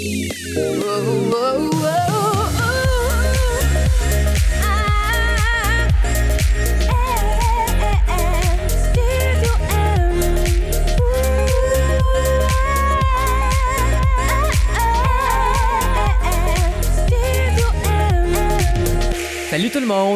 [0.00, 0.87] Música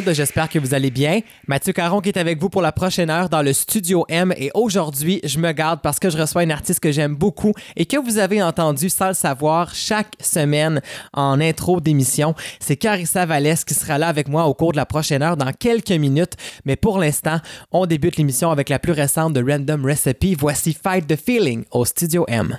[0.01, 1.21] j'espère que vous allez bien.
[1.47, 4.51] Mathieu Caron qui est avec vous pour la prochaine heure dans le Studio M et
[4.55, 7.97] aujourd'hui, je me garde parce que je reçois une artiste que j'aime beaucoup et que
[7.97, 10.81] vous avez entendu sans le savoir chaque semaine
[11.13, 12.35] en intro d'émission.
[12.61, 15.53] C'est Carissa Vallès qui sera là avec moi au cours de la prochaine heure dans
[15.53, 16.35] quelques minutes.
[16.65, 17.39] Mais pour l'instant,
[17.71, 20.37] on débute l'émission avec la plus récente de Random Recipe.
[20.39, 22.57] Voici Fight the Feeling au Studio M.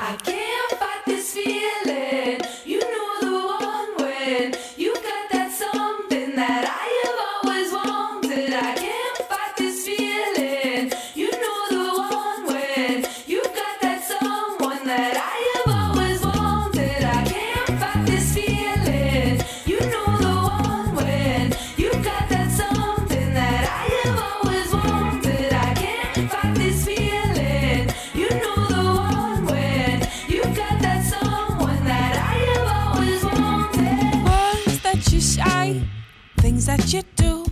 [36.78, 37.46] that you do.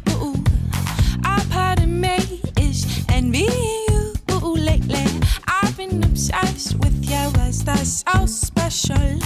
[1.26, 2.18] A part of me
[2.58, 4.14] is envying you
[4.56, 5.06] lately.
[5.48, 9.20] I've been obsessed with your words, they're so special.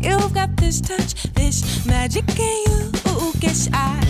[0.00, 2.92] You've got this touch, this magic in you.
[3.40, 4.02] Guess I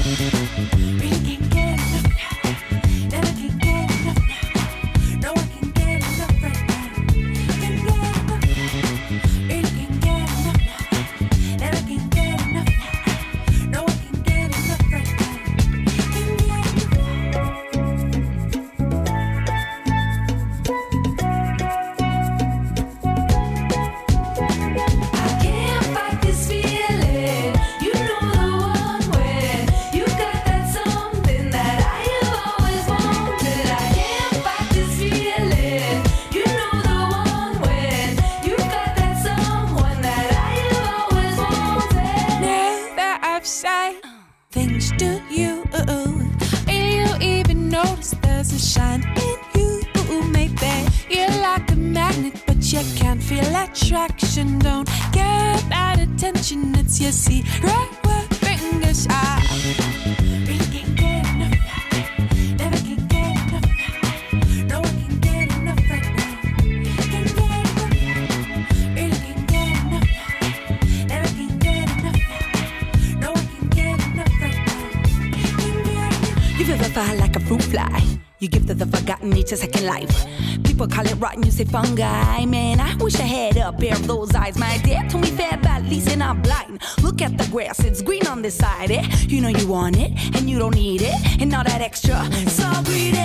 [81.65, 82.45] say fungi.
[82.47, 84.57] Man, I wish I had a pair of those eyes.
[84.59, 86.81] My dad told me fair bad, least and I'm blind.
[87.03, 88.91] Look at the grass, it's green on this side.
[88.91, 89.03] Eh?
[89.29, 91.41] You know you want it, and you don't need it.
[91.41, 93.19] And all that extra, so greedy.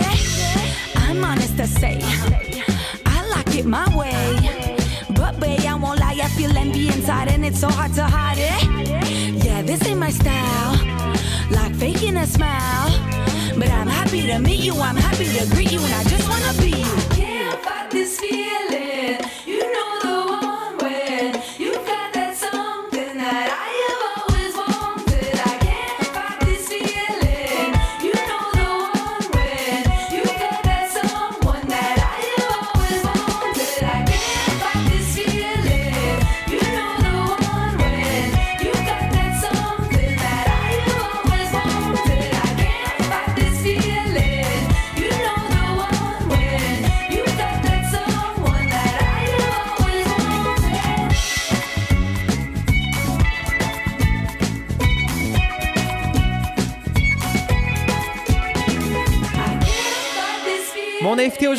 [0.96, 2.00] I'm honest to say,
[3.06, 4.36] I like it my way.
[5.16, 8.38] But babe, I won't lie, I feel envy inside, and it's so hard to hide
[8.40, 9.44] it.
[9.44, 10.74] Yeah, this ain't my style.
[11.52, 12.90] Like faking a smile.
[13.58, 16.54] But I'm happy to meet you, I'm happy to greet you, and I just wanna
[16.62, 16.77] be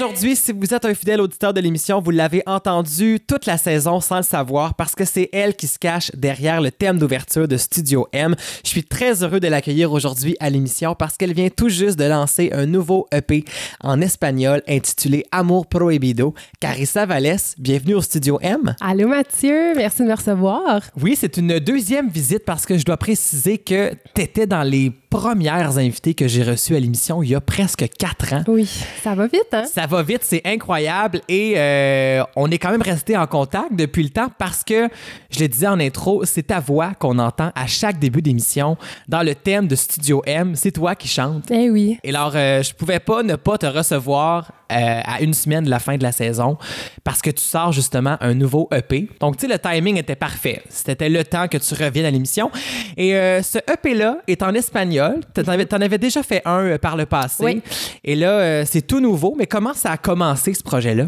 [0.03, 4.01] aujourd'hui, si vous êtes un fidèle auditeur de l'émission, vous l'avez entendu toute la saison
[4.01, 7.57] sans le savoir parce que c'est elle qui se cache derrière le thème d'ouverture de
[7.57, 8.37] Studio M.
[8.65, 12.05] Je suis très heureux de l'accueillir aujourd'hui à l'émission parce qu'elle vient tout juste de
[12.05, 13.45] lancer un nouveau EP
[13.83, 16.33] en espagnol intitulé Amour Prohibido.
[16.61, 18.77] Carissa Vallès, bienvenue au Studio M.
[18.81, 20.83] Allô Mathieu, merci de me recevoir.
[21.03, 24.93] Oui, c'est une deuxième visite parce que je dois préciser que tu étais dans les
[25.11, 28.45] premières invitées que j'ai reçues à l'émission il y a presque quatre ans.
[28.47, 28.69] Oui,
[29.03, 29.65] ça va vite, hein?
[29.65, 34.03] Ça va vite, c'est incroyable et euh, on est quand même resté en contact depuis
[34.03, 34.89] le temps parce que,
[35.31, 38.77] je le disais en intro, c'est ta voix qu'on entend à chaque début d'émission
[39.09, 40.55] dans le thème de Studio M.
[40.55, 41.51] C'est toi qui chantes.
[41.51, 41.99] Eh oui.
[42.05, 45.71] Et alors, euh, je pouvais pas ne pas te recevoir euh, à une semaine de
[45.71, 46.59] la fin de la saison
[47.03, 49.09] parce que tu sors justement un nouveau EP.
[49.19, 50.61] Donc, tu sais, le timing était parfait.
[50.69, 52.51] C'était le temps que tu reviennes à l'émission.
[52.99, 55.21] Et euh, ce EP-là est en espagnol.
[55.35, 57.43] Tu en avais, t'en avais déjà fait un euh, par le passé.
[57.43, 57.63] Oui.
[58.05, 59.35] Et là, c'est tout nouveau.
[59.39, 61.07] Mais comment ça a commencé, ce projet-là?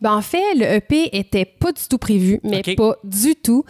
[0.00, 3.64] Ben, en fait, le EP était pas du tout prévu, mais pas du tout.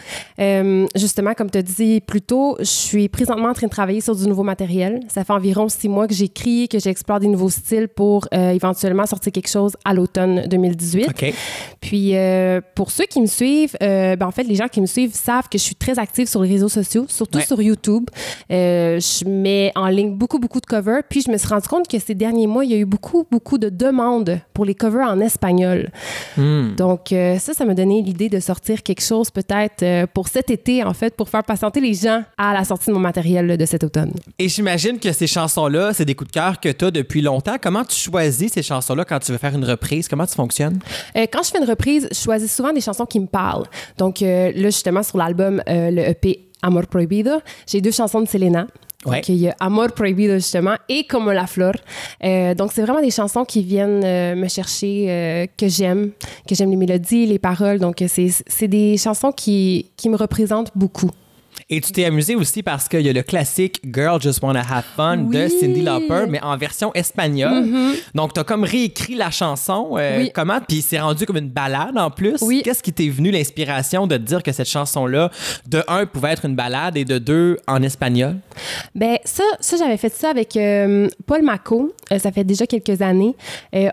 [0.95, 4.17] Justement, comme tu as dit plus tôt, je suis présentement en train de travailler sur
[4.17, 5.01] du nouveau matériel.
[5.09, 9.26] Ça fait environ six mois que j'écris, que j'explore des nouveaux styles pour éventuellement sortir
[9.31, 11.09] quelque chose à l'automne 2018.
[11.09, 11.35] OK.
[11.81, 14.87] Puis euh, pour ceux qui me suivent, euh, ben, en fait, les gens qui me
[14.87, 17.45] suivent savent que je suis très active sur les réseaux sociaux, surtout Ouais.
[17.45, 18.05] sur YouTube.
[18.51, 21.03] Euh, je mets en ligne beaucoup, beaucoup de covers.
[21.09, 23.27] Puis je me suis rendu compte que ces derniers mois, il y a eu beaucoup,
[23.31, 25.91] beaucoup de demandes pour les covers en espagnol.
[26.37, 26.75] Hmm.
[26.77, 30.95] Donc ça, ça m'a donné l'idée de sortir quelque chose peut-être pour cet été, en
[30.95, 33.85] fait, pour faire patienter les gens à la sortie de mon matériel là, de cet
[33.85, 34.13] automne.
[34.39, 37.57] Et j'imagine que ces chansons-là, c'est des coups de cœur que tu as depuis longtemps.
[37.61, 40.09] Comment tu choisis ces chansons-là quand tu veux faire une reprise?
[40.09, 40.79] Comment tu fonctionnes?
[41.17, 43.67] Euh, quand je fais une reprise, je choisis souvent des chansons qui me parlent.
[43.99, 48.29] Donc euh, là, justement, sur l'album, euh, le EP Amor Prohibido, j'ai deux chansons de
[48.29, 48.67] Selena.
[49.05, 49.17] Ouais.
[49.17, 51.75] Donc, il y a Amor Prohibido, justement, et Como la Flor.
[52.25, 56.11] Euh, donc, c'est vraiment des chansons qui viennent euh, me chercher, euh, que j'aime,
[56.49, 57.79] que j'aime les mélodies, les paroles.
[57.79, 61.11] Donc, c'est c'est des chansons qui, qui me représentent beaucoup.
[61.69, 64.85] Et tu t'es amusé aussi parce qu'il y a le classique Girl Just Wanna Have
[64.95, 65.37] Fun de Oui.
[65.37, 65.61] Mm-hmm.
[65.61, 67.67] Cindy Lauper, mais en version espagnole.
[68.15, 69.97] Donc, tu as comme réécrit la chanson.
[69.99, 70.31] euh, Oui.
[70.33, 70.61] Comment?
[70.61, 72.41] Puis c'est rendu comme une balade en plus.
[72.43, 72.63] Oui.
[72.65, 75.33] Qu'est-ce qui t'est venu l'inspiration de te dire que cette chanson-là,
[75.67, 78.37] de un, pouvait être une balade et de deux, en espagnol?
[78.95, 81.93] Ben ça, ça j'avais fait ça avec euh, Paul Macco.
[82.13, 83.35] Euh, ça fait déjà quelques années.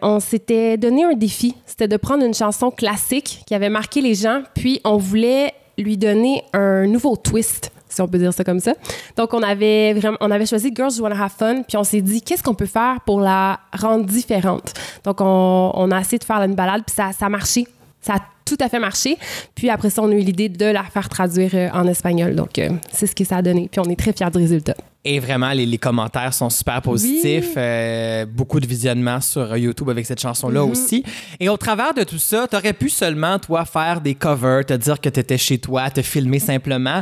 [0.04, 1.56] On s'était donné un défi.
[1.66, 5.98] C'était de prendre une chanson classique qui avait marqué les gens, puis on voulait lui
[5.98, 8.74] donner un nouveau twist si on peut dire ça comme ça.
[9.16, 12.22] Donc, on avait vraiment, on avait choisi Girls Wanna Have Fun, puis on s'est dit,
[12.22, 14.74] qu'est-ce qu'on peut faire pour la rendre différente?
[15.04, 17.68] Donc, on, a essayé de faire une balade, puis ça, ça a marché.
[18.02, 18.16] Ça
[18.56, 19.18] tout à fait marché.
[19.56, 22.36] Puis après ça, on a eu l'idée de la faire traduire euh, en espagnol.
[22.36, 23.70] Donc, euh, c'est ce que ça a donné.
[23.72, 24.76] Puis on est très fiers du résultat.
[25.06, 27.56] Et vraiment, les, les commentaires sont super positifs.
[27.58, 30.72] Euh, beaucoup de visionnements sur YouTube avec cette chanson-là Mm-hmm.
[30.72, 31.04] aussi.
[31.42, 34.74] Et au travers de tout ça, tu aurais pu seulement, toi, faire des covers, te
[34.74, 37.02] dire que tu étais chez toi, te filmer simplement.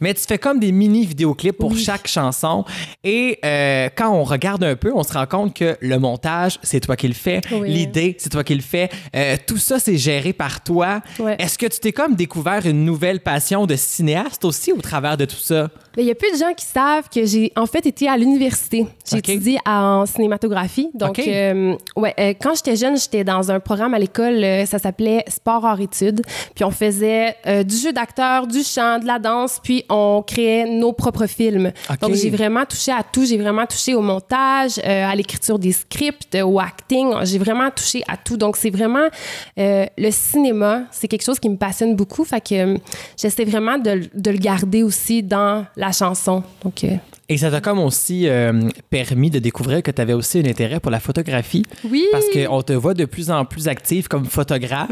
[0.00, 2.64] Mais tu fais comme des mini vidéoclips pour chaque chanson.
[3.02, 6.80] Et euh, quand on regarde un peu, on se rend compte que le montage, c'est
[6.80, 7.40] toi qui le fais.
[7.50, 7.70] Oui.
[7.70, 8.90] L'idée, c'est toi qui le fais.
[9.16, 10.87] Euh, tout ça, c'est géré par toi.
[11.18, 11.36] Ouais.
[11.38, 15.24] Est-ce que tu t'es comme découvert une nouvelle passion de cinéaste aussi au travers de
[15.24, 15.68] tout ça?
[15.96, 18.86] Il y a peu de gens qui savent que j'ai en fait été à l'université.
[19.04, 20.90] J'ai étudié en cinématographie.
[20.94, 24.78] Donc, euh, ouais, euh, quand j'étais jeune, j'étais dans un programme à l'école, euh, ça
[24.78, 26.22] s'appelait Sport hors études.
[26.54, 30.92] Puis on faisait du jeu d'acteur, du chant, de la danse, puis on créait nos
[30.92, 31.72] propres films.
[32.00, 33.24] Donc, j'ai vraiment touché à tout.
[33.24, 37.12] J'ai vraiment touché au montage, à l'écriture des scripts, au acting.
[37.24, 38.36] J'ai vraiment touché à tout.
[38.36, 39.08] Donc, c'est vraiment
[39.56, 42.26] le cinéma, c'est quelque chose qui me passionne beaucoup.
[42.52, 42.78] Euh,
[43.16, 46.42] j'essaie vraiment de, le garder aussi dans la chanson.
[46.84, 46.96] Euh,
[47.30, 50.80] Et ça t'a comme aussi euh, permis de découvrir que tu avais aussi un intérêt
[50.80, 51.62] pour la photographie.
[51.90, 52.06] oui.
[52.10, 54.88] Parce qu'on te voit de plus en plus active comme photographe.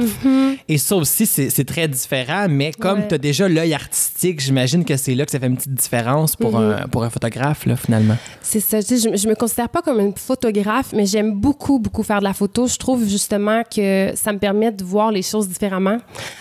[0.68, 2.46] Et ça aussi, c'est très différent.
[2.50, 3.08] Mais comme Ouais.
[3.08, 6.36] tu as déjà l'œil artistique, j'imagine que c'est là que ça fait une petite différence
[6.36, 8.16] pour, un, pour un photographe, là, finalement.
[8.42, 8.82] C'est ça.
[8.82, 12.24] Sais, je, je me considère pas comme une photographe, mais j'aime beaucoup, beaucoup faire de
[12.24, 12.66] la photo.
[12.66, 15.98] Je trouve justement que ça me permet de voir les choses différemment.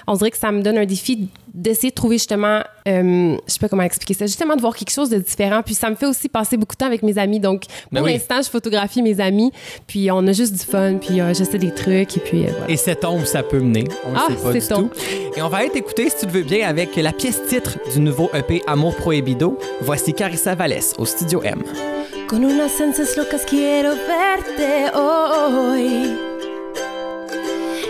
[0.08, 3.60] On dirait que ça me donne un défi d'essayer de trouver justement, euh, je sais
[3.60, 5.62] pas comment expliquer ça, justement de voir quelque chose de différent.
[5.66, 7.40] Puis ça me fait aussi passer beaucoup de temps avec mes amis.
[7.40, 8.14] Donc, Ben pour oui.
[8.14, 9.52] l'instant, je photographie mes amis,
[9.88, 12.70] puis on a juste du fun, puis euh, j'essaie des trucs, et puis euh, voilà.
[12.70, 13.86] Et cette ombre, ça peut mener.
[14.06, 14.90] On ne Ah, sait pas du c'est tout.
[15.36, 18.00] Et on va être écouté, si tu le veux bien, avec la pièce titre du
[18.00, 19.58] nouveau EP Amour Prohibido.
[19.82, 21.64] Voici Carissa Vallès au Studio M.
[22.28, 26.16] Con unas ansias locas quiero verte hoy.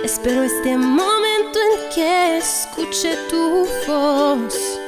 [0.04, 4.80] Espero este momento en que escuche tu voz.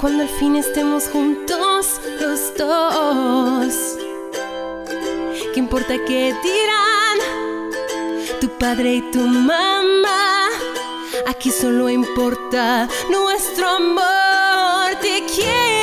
[0.00, 3.98] Cuando al fin estemos juntos los dos.
[5.52, 7.18] ¿Qué importa qué dirán
[8.40, 10.48] tu padre y tu mamá?
[11.26, 14.96] Aquí solo importa nuestro amor.
[15.02, 15.79] Te quiero,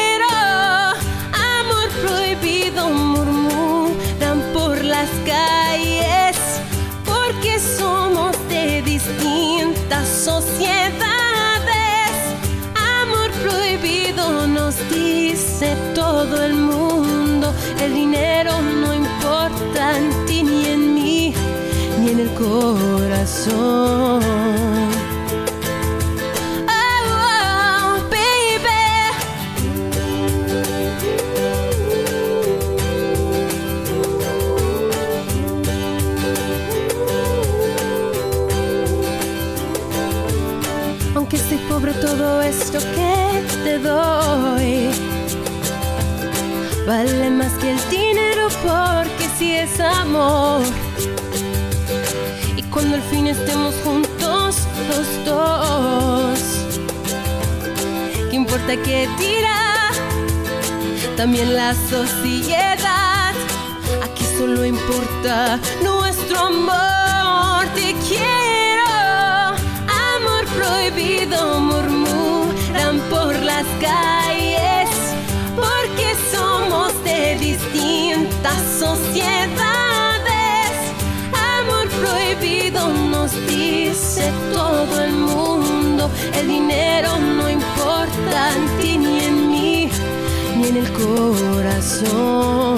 [22.38, 24.24] corazón.
[26.70, 28.08] Oh, oh,
[41.16, 44.90] Aunque estoy pobre todo esto que te doy
[46.88, 50.64] vale más que el dinero porque si es amor
[52.78, 54.56] cuando al fin estemos juntos
[54.88, 56.40] los dos,
[58.30, 59.90] ¿qué importa qué dirá?
[61.16, 63.34] También la sociedad.
[64.04, 67.66] Aquí solo importa nuestro amor.
[67.74, 68.86] Te quiero,
[70.16, 74.90] amor prohibido, murmuran por las calles,
[75.56, 79.87] porque somos de distintas sociedades.
[83.28, 86.10] Nos dice todo el mundo.
[86.34, 89.90] El dinero no importa en ti ni en mí,
[90.56, 92.78] ni en el corazón.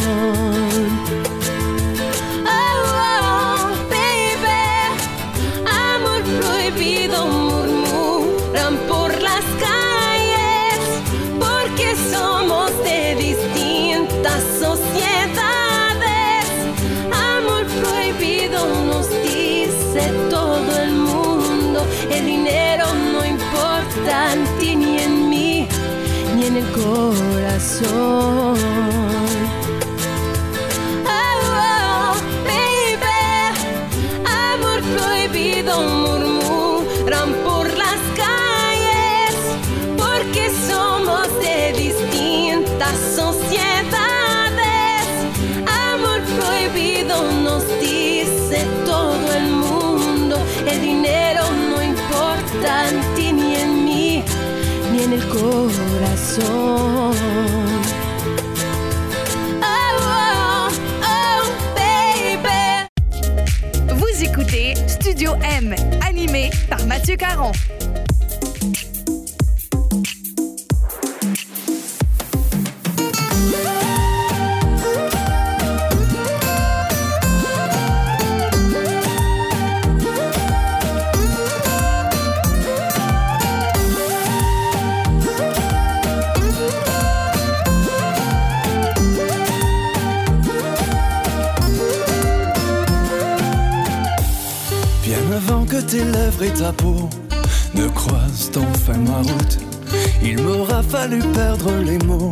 [27.82, 28.29] so
[67.10, 67.79] Mathieu Caron.
[96.60, 97.10] Ta peau
[97.74, 99.60] ne croisent enfin ma route,
[100.22, 102.32] il m'aura fallu perdre les mots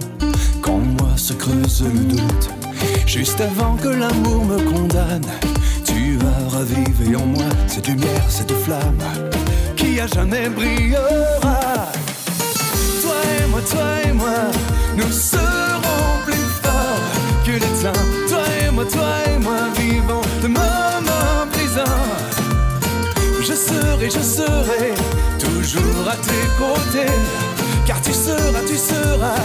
[0.62, 2.50] quand moi se creuse le doute.
[3.05, 5.31] Juste avant que l'amour me condamne,
[5.86, 9.00] tu as ravivé en moi cette lumière, cette flamme
[9.77, 11.89] qui à jamais brillera.
[13.01, 14.39] Toi et moi, toi et moi,
[14.98, 15.66] nous serons
[23.67, 24.93] serai, je serai
[25.39, 27.12] toujours à tes côtés,
[27.86, 29.43] car tu seras, tu seras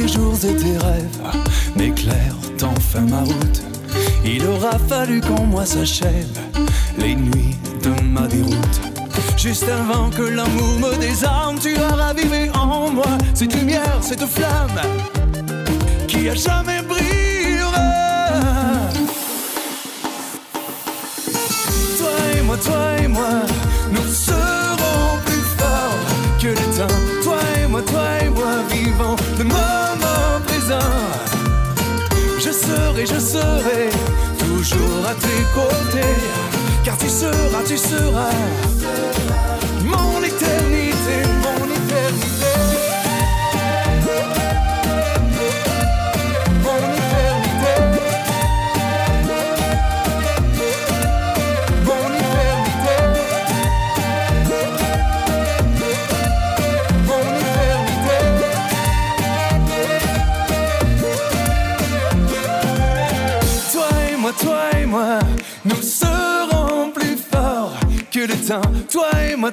[0.00, 1.18] tes jours et tes rêves
[1.76, 3.62] n'éclairent enfin ma route,
[4.24, 6.38] il aura fallu qu'en moi s'achève
[6.98, 8.80] les nuits de ma déroute.
[9.36, 14.80] Juste avant que l'amour me désarme, tu as ravivé en moi cette lumière, cette flamme
[16.06, 17.90] qui a jamais brillera.
[21.98, 23.30] Toi et moi, toi et moi,
[33.00, 33.88] Serai, je serai
[34.38, 36.14] toujours à tes côtés,
[36.84, 38.30] car tu seras, tu seras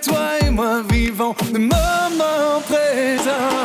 [0.08, 3.58] toi et moi, vivons le moment présent.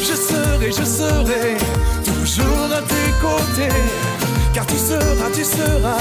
[0.00, 1.56] Je serai, je serai
[2.04, 3.76] toujours à tes côtés,
[4.52, 5.98] car tu seras, tu seras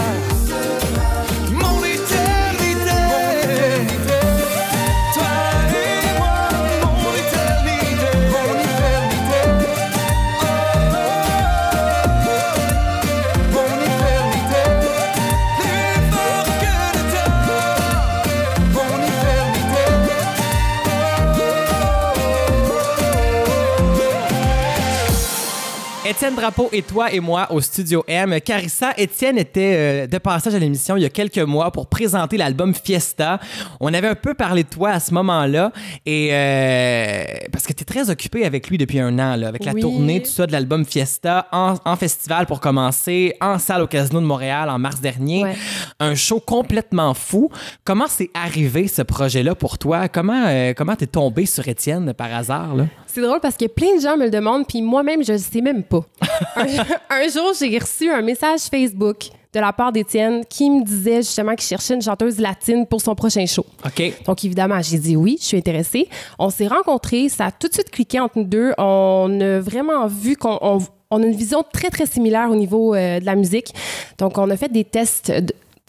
[26.05, 28.37] Étienne Drapeau et toi et moi au Studio M.
[28.41, 32.35] Carissa, Étienne était euh, de passage à l'émission il y a quelques mois pour présenter
[32.35, 33.39] l'album Fiesta.
[33.79, 35.71] On avait un peu parlé de toi à ce moment-là
[36.05, 39.63] et euh, parce que tu es très occupé avec lui depuis un an, là, avec
[39.63, 39.79] la Oui.
[39.79, 44.19] tournée, tout ça de l'album Fiesta, en, en festival pour commencer, en salle au Casino
[44.19, 45.43] de Montréal en mars dernier.
[45.43, 45.55] Ouais.
[46.01, 47.49] Un show complètement fou.
[47.85, 50.09] Comment c'est arrivé ce projet-là pour toi?
[50.09, 52.75] Comment euh, comment t'es tombé sur Étienne par hasard?
[52.75, 52.85] Là?
[53.13, 55.61] C'est drôle parce que plein de gens me le demandent, puis moi-même, je ne sais
[55.61, 56.01] même pas.
[56.55, 56.65] un,
[57.09, 61.53] un jour, j'ai reçu un message Facebook de la part d'Étienne qui me disait justement
[61.53, 63.63] qu'il cherchait une chanteuse latine pour son prochain show.
[63.85, 64.13] OK.
[64.25, 66.09] Donc, évidemment, j'ai dit oui, je suis intéressée.
[66.39, 68.71] On s'est rencontrés, ça a tout de suite cliqué entre nous deux.
[68.79, 70.79] On a vraiment vu qu'on on-
[71.11, 73.71] on a une vision très, très similaire au niveau euh, de la musique.
[74.17, 75.31] Donc, on a fait des tests.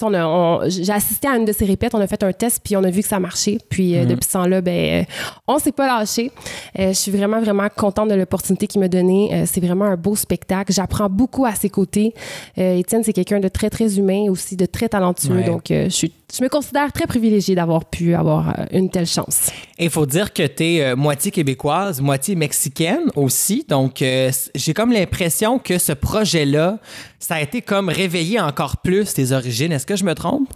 [0.03, 2.61] On a- on- j'ai assisté à une de ses répètes, on a fait un test,
[2.65, 3.59] puis on a vu que ça marchait.
[3.69, 5.05] Puis euh, depuis ce temps-là, ben, euh,
[5.47, 6.33] on s'est pas lâché.
[6.79, 9.31] Euh, je suis vraiment, vraiment contente de l'opportunité qu'il m'a donnée.
[9.33, 10.73] Euh, c'est vraiment un beau spectacle.
[10.73, 12.13] J'apprends beaucoup à ses côtés.
[12.57, 15.37] Étienne, c'est quelqu'un de très, très humain, aussi de très talentueux.
[15.37, 15.45] Ouais.
[15.45, 19.51] Donc, je, suis, je me considère très privilégiée d'avoir pu avoir une telle chance.
[19.79, 23.65] Il faut dire que tu es moitié québécoise, moitié mexicaine aussi.
[23.69, 26.79] Donc, j'ai comme l'impression que ce projet-là,
[27.25, 29.73] ça a été comme réveiller encore plus tes origines.
[29.73, 30.49] Est-ce que je me trompe?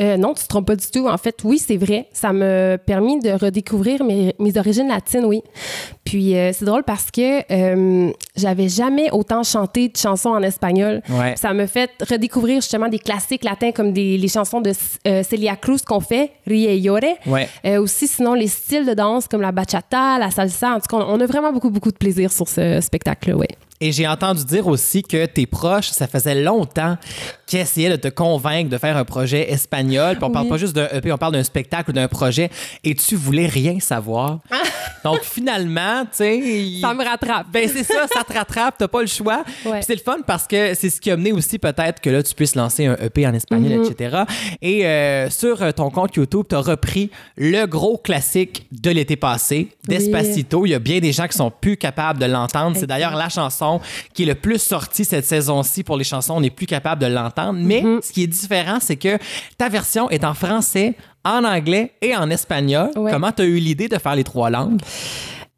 [0.00, 1.08] Euh, non, tu te trompes pas du tout.
[1.08, 2.08] En fait, oui, c'est vrai.
[2.12, 5.42] Ça m'a permis de redécouvrir mes, mes origines latines, oui.
[6.04, 11.02] Puis euh, c'est drôle parce que euh, j'avais jamais autant chanté de chansons en espagnol.
[11.10, 11.34] Ouais.
[11.36, 14.72] Ça m'a fait redécouvrir justement des classiques latins comme des, les chansons de
[15.08, 17.00] euh, Celia Cruz qu'on fait, Rie y Llore.
[17.26, 17.48] Ouais.
[17.78, 20.76] Aussi, sinon, les styles de danse comme la bachata, la salsa.
[20.76, 23.46] En tout cas, on a vraiment beaucoup, beaucoup de plaisir sur ce spectacle-là, oui.
[23.82, 26.96] Et j'ai entendu dire aussi que tes proches, ça faisait longtemps
[27.48, 30.14] qu'ils essayaient de te convaincre de faire un projet espagnol.
[30.14, 32.48] Puis on parle pas juste d'un EP, on parle d'un spectacle ou d'un projet.
[32.84, 34.38] Et tu voulais rien savoir.
[35.02, 36.80] Donc finalement, tu sais.
[36.80, 37.48] Ça me rattrape.
[37.52, 39.42] Ben c'est ça, ça te rattrape, t'as pas le choix.
[39.66, 39.72] Ouais.
[39.72, 42.22] Puis c'est le fun parce que c'est ce qui a mené aussi peut-être que là
[42.22, 44.18] tu puisses lancer un EP en espagnol, etc.
[44.62, 49.70] Et euh, sur euh, ton compte YouTube, t'as repris le gros classique de l'été passé,
[49.88, 49.96] Oui.
[49.96, 50.66] Despacito.
[50.66, 52.76] Il y a bien des gens qui sont plus capables de l'entendre.
[52.78, 53.71] C'est d'ailleurs la chanson
[54.14, 56.34] qui est le plus sortie cette saison-ci pour les chansons.
[56.36, 57.58] On n'est plus capable de l'entendre.
[57.62, 58.00] Mais Mhm.
[58.02, 59.18] ce qui est différent, c'est que
[59.58, 62.90] ta version est en français, en anglais et en espagnol.
[62.96, 63.10] Ouais.
[63.12, 64.80] Comment t'as eu l'idée de faire les trois langues?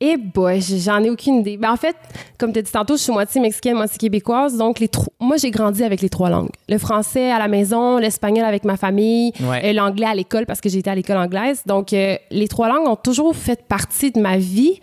[0.01, 1.57] Et boy, j'en ai aucune idée.
[1.57, 1.97] Ben, en fait,
[2.37, 4.57] comme tu as dit tantôt, je suis moitié mexicaine, moitié québécoise.
[4.57, 6.51] Donc, les moi, j'ai grandi avec les trois langues.
[6.69, 9.73] Le français à la maison, l'espagnol avec ma famille, Ouais.
[9.73, 11.63] l'anglais à l'école parce que j'ai été à l'école anglaise.
[11.65, 14.81] Donc, euh, les trois langues ont toujours fait partie de ma vie.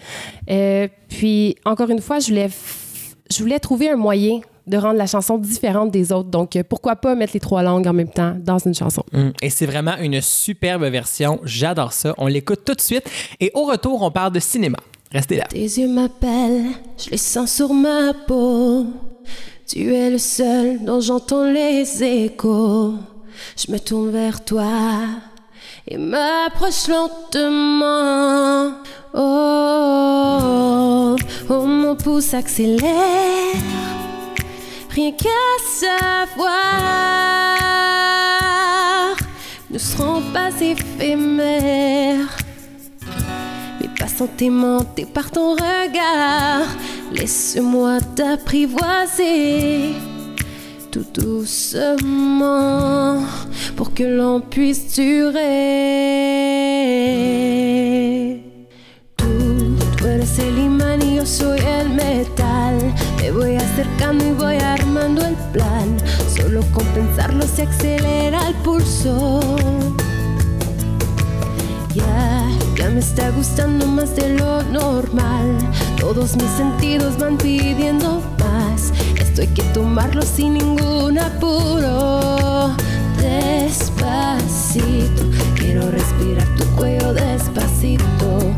[0.50, 2.50] Euh, puis, encore une fois, je voulais,
[3.32, 6.30] je voulais trouver un moyen de rendre la chanson différente des autres.
[6.30, 9.04] Donc, euh, pourquoi pas mettre les trois langues en même temps dans une chanson?
[9.12, 9.30] Mm.
[9.41, 11.39] Et c'est vraiment une superbe version.
[11.44, 12.13] J'adore ça.
[12.17, 13.10] On l'écoute tout de suite.
[13.39, 14.78] Et au retour, on parle de cinéma.
[15.12, 15.46] Restez là.
[15.50, 18.86] Tes yeux m'appellent, je les sens sur ma peau.
[19.67, 22.94] Tu es le seul dont j'entends les échos.
[23.58, 24.67] Je me tourne vers toi
[25.88, 28.74] et m'approche lentement.
[29.13, 30.70] Oh,
[31.52, 33.56] oh, mon pouce accélère.
[34.90, 35.30] Rien qu'à
[35.66, 36.48] savoir,
[39.70, 42.38] nous serons pas éphémères.
[43.80, 46.68] Mais pas sentimenté par ton regard.
[47.14, 49.94] Laisse-moi t'apprivoiser
[50.92, 52.44] tout doucement
[53.76, 56.22] pour que l'on puisse durer.
[60.12, 60.51] El imán y
[61.21, 62.93] yo soy el metal.
[63.17, 65.97] Me voy acercando y voy armando el plan.
[66.36, 69.39] Solo con pensarlo se acelera el pulso.
[71.93, 75.57] Ya, ya me está gustando más de lo normal.
[75.99, 78.91] Todos mis sentidos van pidiendo más.
[79.19, 82.75] Esto hay que tomarlo sin ningún apuro.
[83.17, 85.23] Despacito,
[85.55, 88.55] quiero respirar tu cuello despacito.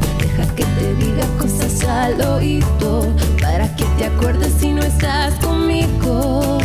[1.13, 3.13] Diga cosas al oído.
[3.39, 6.57] Para que te acuerdes si no estás conmigo.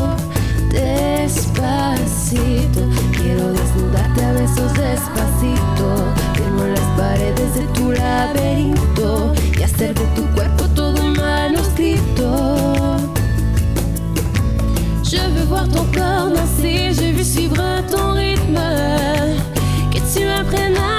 [0.71, 2.81] Despacito,
[3.13, 6.15] quiero desnudarte a besos despacito.
[6.35, 12.97] Firmo las paredes de tu laberinto y hacer de tu cuerpo todo un manuscrito.
[15.03, 19.37] Je veux voir ton corps danser, je veux suivre ton rythme.
[19.91, 20.98] Que tu apprennes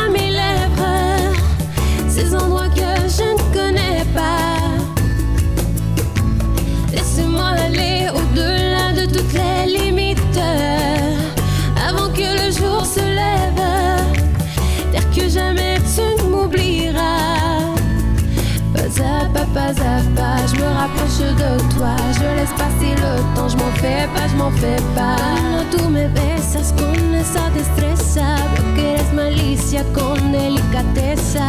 [19.70, 21.96] Pas à pas, pas rapproche de toi.
[22.14, 25.16] Je laisse passer le temps, je m'en fais pas, je m'en fais pas.
[25.16, 31.46] Cuando tú me besas con esa destreza, veo que eres malicia con delicadeza.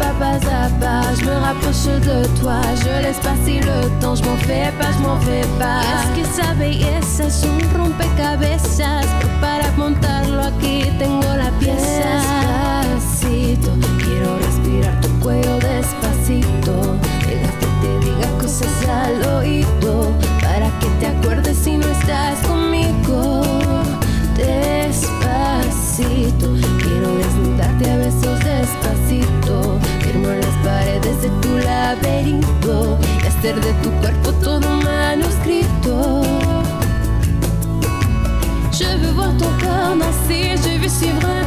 [0.00, 2.60] Zapa, zapa, je me rapproche de toi.
[2.82, 5.82] Je laisse passer le temps, je m'en fais pas, je m'en fais pas.
[5.94, 9.06] Es que esa belleza es un rompecabezas,
[9.40, 12.18] para montarlo aquí tengo la pieza.
[12.82, 16.83] Despacito, quiero respirar tu cuello despacito.
[19.04, 20.12] Al oído
[20.42, 23.42] para que te acuerdes si no estás conmigo.
[24.36, 25.26] Despacito,
[26.82, 29.78] quiero desnudarte a besos despacito.
[30.00, 36.22] Firmar las paredes de tu laberinto y hacer de tu cuerpo todo un manuscrito.
[38.72, 41.43] Je veux voir ton corps danser, je veux suivre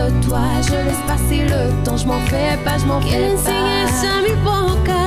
[0.00, 0.40] de toi.
[0.62, 3.50] Je laisse passer le temps, je m'en fais pas, je m'en fais pas.
[3.50, 5.02] a mi boca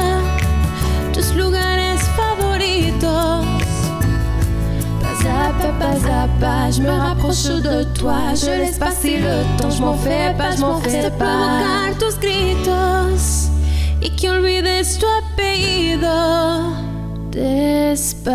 [1.13, 3.45] tus lugares favoritos.
[5.01, 8.19] Pas à pas, pas à pas, je me rapproche de toi.
[8.35, 11.25] Je laisse passer le temps, je m'en fais pas, je m'en fais pas.
[11.25, 13.49] provocar tus gritos
[14.01, 16.19] y que olvides tu apellido.
[17.31, 18.33] Despacito.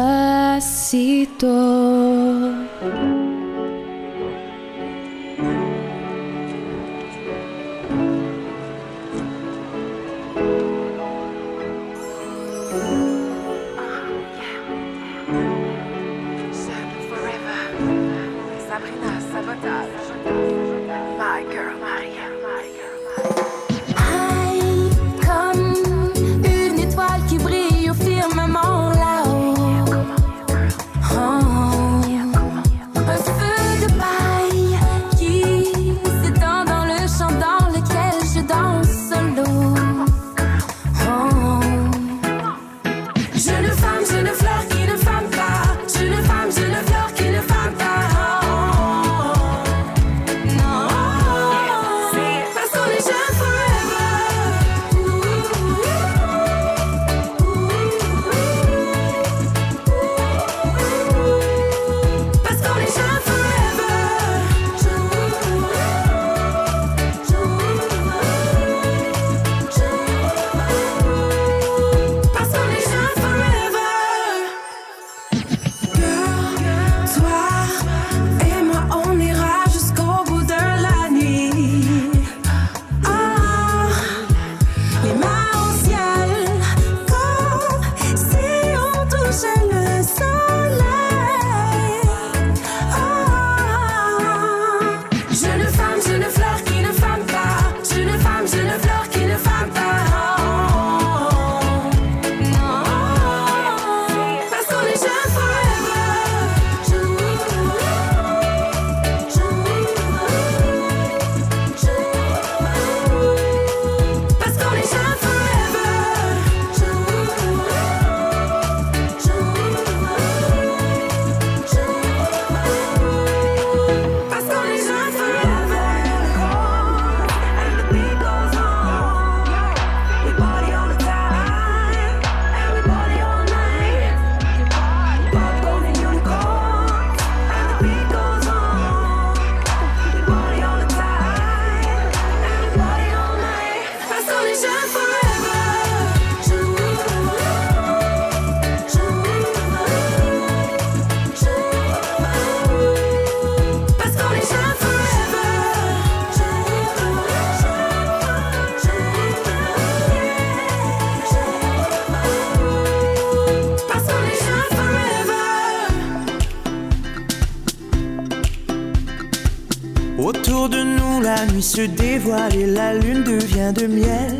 [173.73, 174.39] De miel.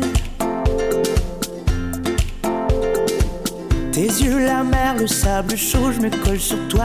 [3.91, 6.78] Tes yeux, la mer, le sable chaud, je me colle sur toi,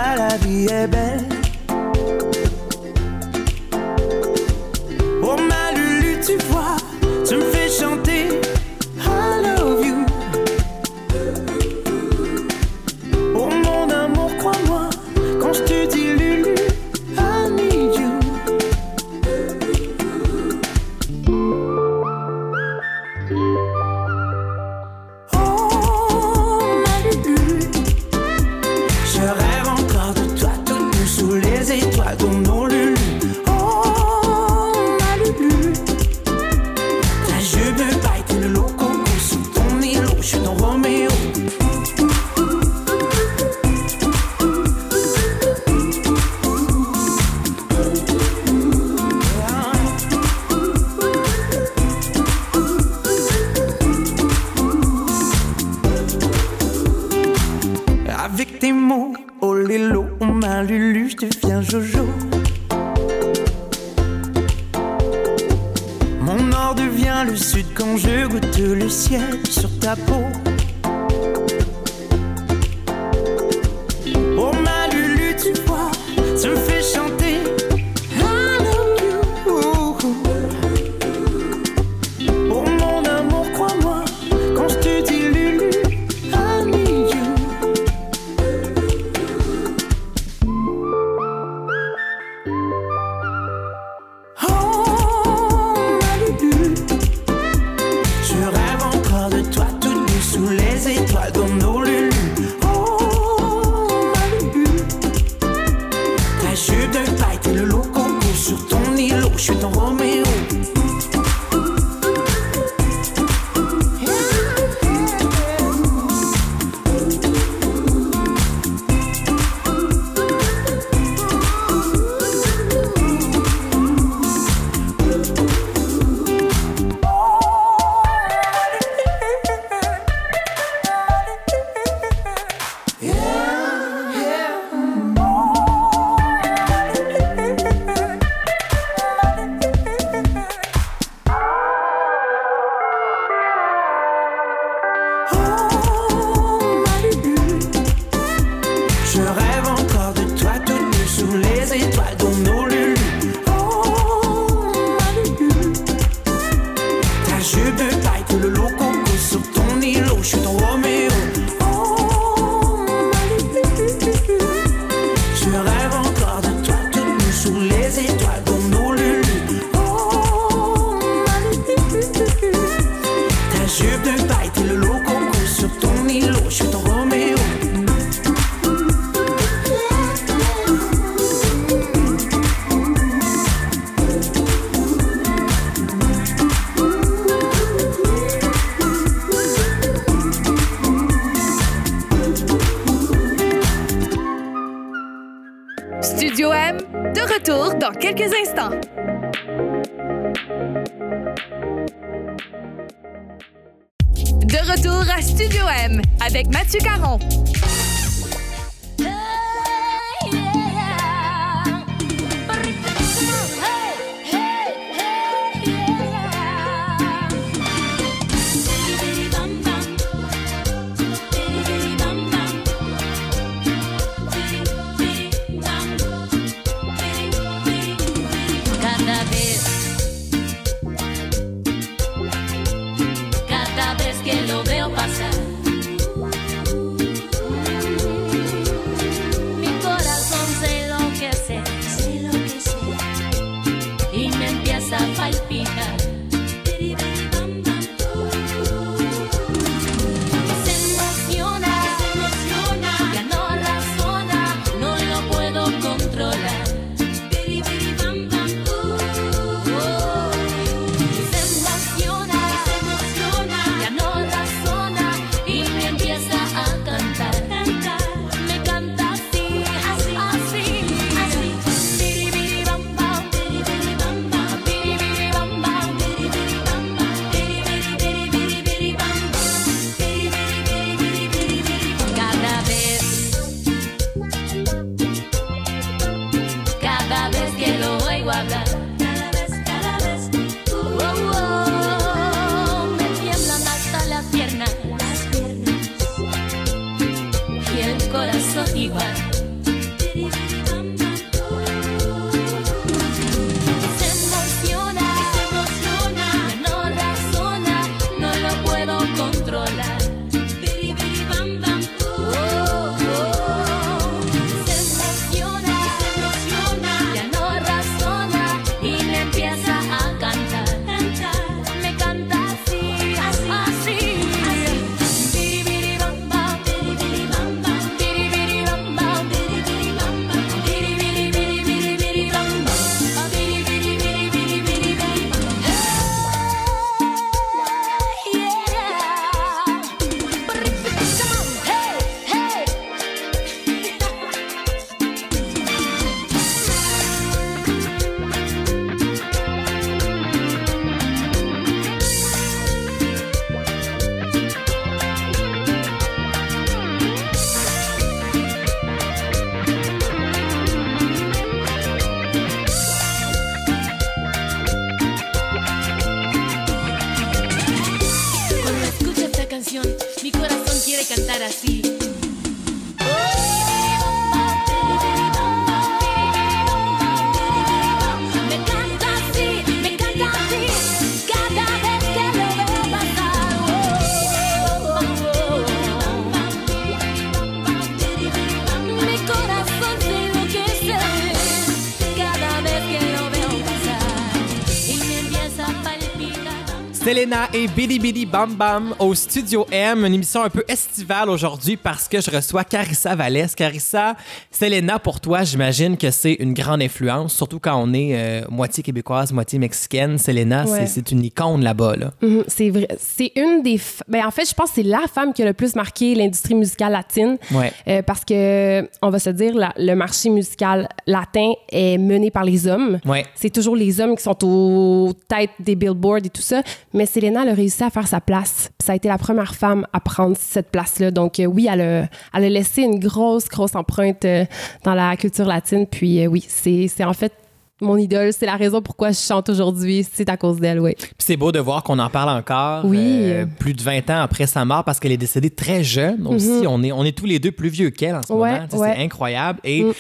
[397.15, 401.77] Selena et Bidi Bidi Bam Bam au Studio M, une émission un peu estivale aujourd'hui
[401.77, 403.55] parce que je reçois Carissa Vallès.
[403.55, 404.17] Carissa,
[404.51, 408.83] Selena, pour toi, j'imagine que c'est une grande influence, surtout quand on est euh, moitié
[408.83, 410.19] québécoise, moitié mexicaine.
[410.19, 410.87] Selena, Ouais.
[410.87, 411.95] c'est- une icône là-bas.
[411.97, 412.11] Là.
[412.21, 412.89] Mhm, c'est vrai.
[412.99, 413.77] C'est une des.
[413.77, 416.17] f- Ben, en fait, je pense que c'est la femme qui a le plus marqué
[416.17, 417.37] l'industrie musicale latine.
[417.53, 417.73] Ouais.
[417.87, 422.43] Euh, parce que, on va se dire, la- le marché musical latin est mené par
[422.43, 422.99] les hommes.
[423.07, 423.25] Ouais.
[423.37, 426.63] C'est toujours les hommes qui sont aux têtes des billboards et tout ça.
[426.93, 428.71] Mais Selena, elle a réussi à faire sa place.
[428.79, 431.11] Puis ça a été la première femme à prendre cette place-là.
[431.11, 432.01] Donc, euh, oui, elle a,
[432.35, 434.45] elle a laissé une grosse, grosse empreinte euh,
[434.85, 435.87] dans la culture latine.
[435.87, 437.33] Puis, euh, oui, c'est en fait
[437.81, 438.33] mon idole.
[438.33, 440.07] C'est la raison pourquoi je chante aujourd'hui.
[440.11, 440.95] C'est à cause d'elle, oui.
[440.97, 442.99] Puis c'est beau de voir qu'on en parle encore Oui.
[443.01, 446.65] euh, plus de 20 ans après sa mort parce qu'elle est décédée très jeune aussi.
[446.67, 448.39] On, est, on est tous les deux plus vieux qu'elle en ce Mhm.
[448.39, 448.83] Ouais, moment.
[448.83, 448.95] Ouais.
[448.97, 449.59] C'est incroyable.
[449.65, 449.93] Et Mm.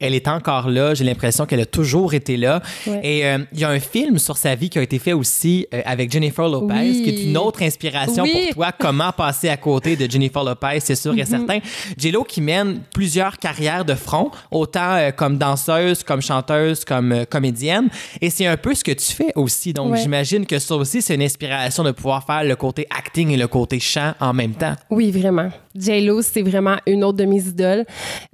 [0.00, 0.94] Elle est encore là.
[0.94, 2.62] J'ai l'impression qu'elle a toujours été là.
[2.86, 3.00] Ouais.
[3.02, 5.66] Et euh, il y a un film sur sa vie qui a été fait aussi
[5.74, 7.02] euh, avec Jennifer Lopez, Oui.
[7.02, 8.46] qui est une autre inspiration Oui.
[8.46, 8.72] pour toi.
[8.78, 11.26] Comment passer à côté de Jennifer Lopez, c'est sûr et Mm-hmm.
[11.26, 11.58] certain.
[11.96, 17.88] J-Lo qui mène plusieurs carrières de front, autant euh, comme danseuse, comme chanteuse, comme comédienne.
[18.20, 19.72] Et c'est un peu ce que tu fais aussi.
[19.72, 19.98] Donc, Ouais.
[20.00, 23.48] j'imagine que ça aussi, c'est une inspiration de pouvoir faire le côté acting et le
[23.48, 24.74] côté chant en même temps.
[24.90, 25.48] Oui, vraiment.
[25.80, 27.84] J-Lo, c'est vraiment une autre de mes idoles.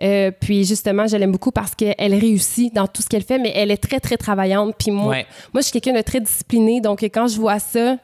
[0.02, 3.52] Euh, puis justement, je l'aime beaucoup parce qu'elle réussit dans tout ce qu'elle fait, mais
[3.54, 4.74] elle est très, très travaillante.
[4.78, 5.26] Puis moi, Ouais.
[5.52, 6.80] moi, je suis quelqu'un de très discipliné.
[6.80, 7.96] Donc, quand je vois ça,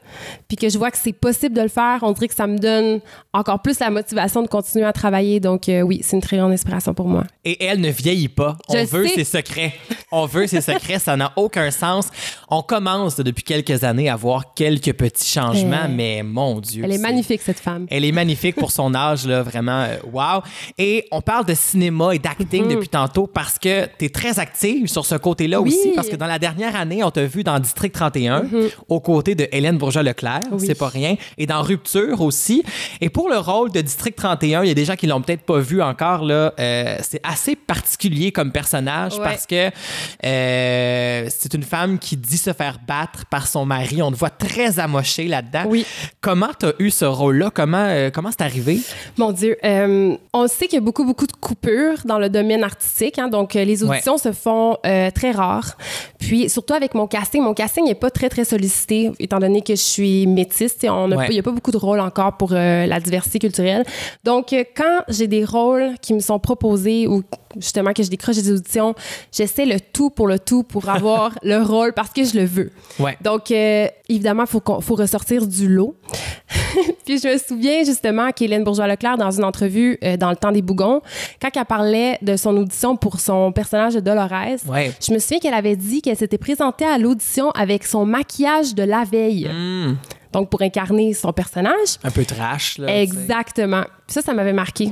[0.47, 2.57] puis que je vois que c'est possible de le faire, on dirait que ça me
[2.57, 2.99] donne
[3.33, 5.39] encore plus la motivation de continuer à travailler.
[5.39, 7.23] Donc, euh, oui, c'est une très grande inspiration pour moi.
[7.45, 8.57] Et elle ne vieillit pas.
[8.69, 9.15] On Je veut sais.
[9.15, 9.73] ses secrets.
[10.11, 10.99] On veut ses secrets.
[10.99, 12.07] Ça n'a aucun sens.
[12.49, 16.83] On commence depuis quelques années à voir quelques petits changements, Euh, mais mon Dieu.
[16.85, 17.85] Elle est magnifique, cette femme.
[17.89, 20.41] Elle est magnifique pour son âge, là, vraiment, euh, wow.
[20.77, 24.87] Et on parle de cinéma et d'acting depuis tantôt parce que tu es très active
[24.87, 25.59] sur ce côté-là.
[25.61, 25.69] Oui.
[25.75, 28.45] aussi, parce que dans la dernière année, on t'a vu dans District 31,
[28.87, 30.41] aux côtés de Hélène Bourgeois-Leclerc.
[30.51, 30.65] Oui.
[30.65, 32.63] c'est pas rien, et dans Rupture aussi.
[32.99, 35.41] Et pour le rôle de District 31, il y a des gens qui l'ont peut-être
[35.43, 39.23] pas vu encore, là, euh, c'est assez particulier comme personnage Ouais.
[39.23, 39.69] parce que
[40.25, 44.01] euh, c'est une femme qui dit se faire battre par son mari.
[44.01, 45.63] On te voit très amoché là-dedans.
[45.67, 45.85] Oui.
[46.21, 47.49] Comment tu as eu ce rôle-là?
[47.53, 48.79] Comment euh, comment c'est arrivé?
[49.17, 52.63] Mon Dieu, euh, on sait qu'il y a beaucoup, beaucoup de coupures dans le domaine
[52.63, 53.19] artistique.
[53.19, 55.77] hein, donc, euh, les auditions se font euh, très rares.
[56.19, 59.75] Puis, surtout avec mon casting, mon casting n'est pas très, très sollicité, étant donné que
[59.75, 60.77] je suis métisse.
[60.83, 61.27] on Ouais.
[61.29, 63.83] Il n'y a pas beaucoup de rôles encore pour euh, la diversité culturelle.
[64.23, 67.23] Donc, quand j'ai des rôles qui me sont proposés ou
[67.57, 68.95] justement que je décroche des auditions,
[69.31, 72.71] j'essaie le tout pour le tout pour avoir le rôle parce que je le veux.
[72.97, 73.17] Ouais.
[73.21, 75.95] Donc, évidemment, il faut, ressortir du lot.
[77.05, 78.63] Puis je me souviens justement qu'Hélène
[79.01, 81.01] Dans une entrevue euh, dans Le Temps des Bougons,
[81.41, 84.31] quand elle parlait de son audition pour son personnage de Dolores,
[84.67, 84.91] Ouais.
[85.05, 88.83] je me souviens qu'elle avait dit qu'elle s'était présentée à l'audition avec son maquillage de
[88.83, 89.47] la veille.
[89.51, 89.95] Hmm.
[90.31, 91.97] Donc, pour incarner son personnage.
[92.05, 93.01] Un peu trash, là.
[93.01, 93.83] Exactement.
[94.07, 94.91] Ça, ça m'avait marqué.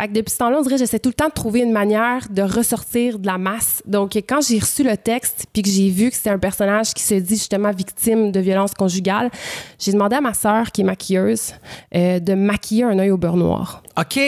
[0.00, 1.72] Fait que depuis ce temps-là, on dirait que j'essaie tout le temps de trouver une
[1.72, 3.82] manière de ressortir de la masse.
[3.86, 7.02] Donc, quand j'ai reçu le texte puis que j'ai vu que c'était un personnage qui
[7.02, 9.30] se dit justement victime de violence conjugale,
[9.78, 11.52] j'ai demandé à ma sœur, qui est maquilleuse,
[11.94, 13.82] euh, de maquiller un œil au beurre noir.
[13.98, 14.18] OK.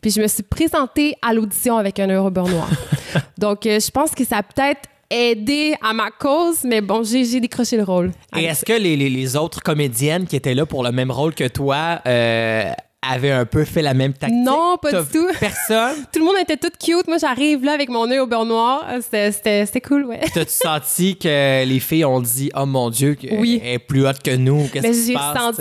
[0.00, 2.68] Puis je me suis présentée à l'audition avec un œil au beurre noir.
[3.38, 7.24] Donc, euh, je pense que ça a peut-être aidé à ma cause, mais bon, j'ai
[7.24, 8.12] j'ai décroché le rôle.
[8.36, 11.34] Et est-ce que les, les- les autres comédiennes qui étaient là pour le même rôle
[11.34, 12.70] que toi euh,
[13.06, 14.38] avaient un peu fait la même tactique?
[14.44, 15.26] Non, pas du tout.
[15.38, 16.04] Personne?
[16.12, 17.06] Tout le monde était tout cute.
[17.06, 18.84] Moi, j'arrive là avec mon œil au beurre noir.
[19.00, 20.20] C'était- cool, ouais.
[20.34, 23.60] T'as-tu senti que les filles ont dit Oh mon Dieu, Oui.
[23.64, 24.66] est plus haute que nous?
[24.72, 25.14] Qu'est-ce j'ai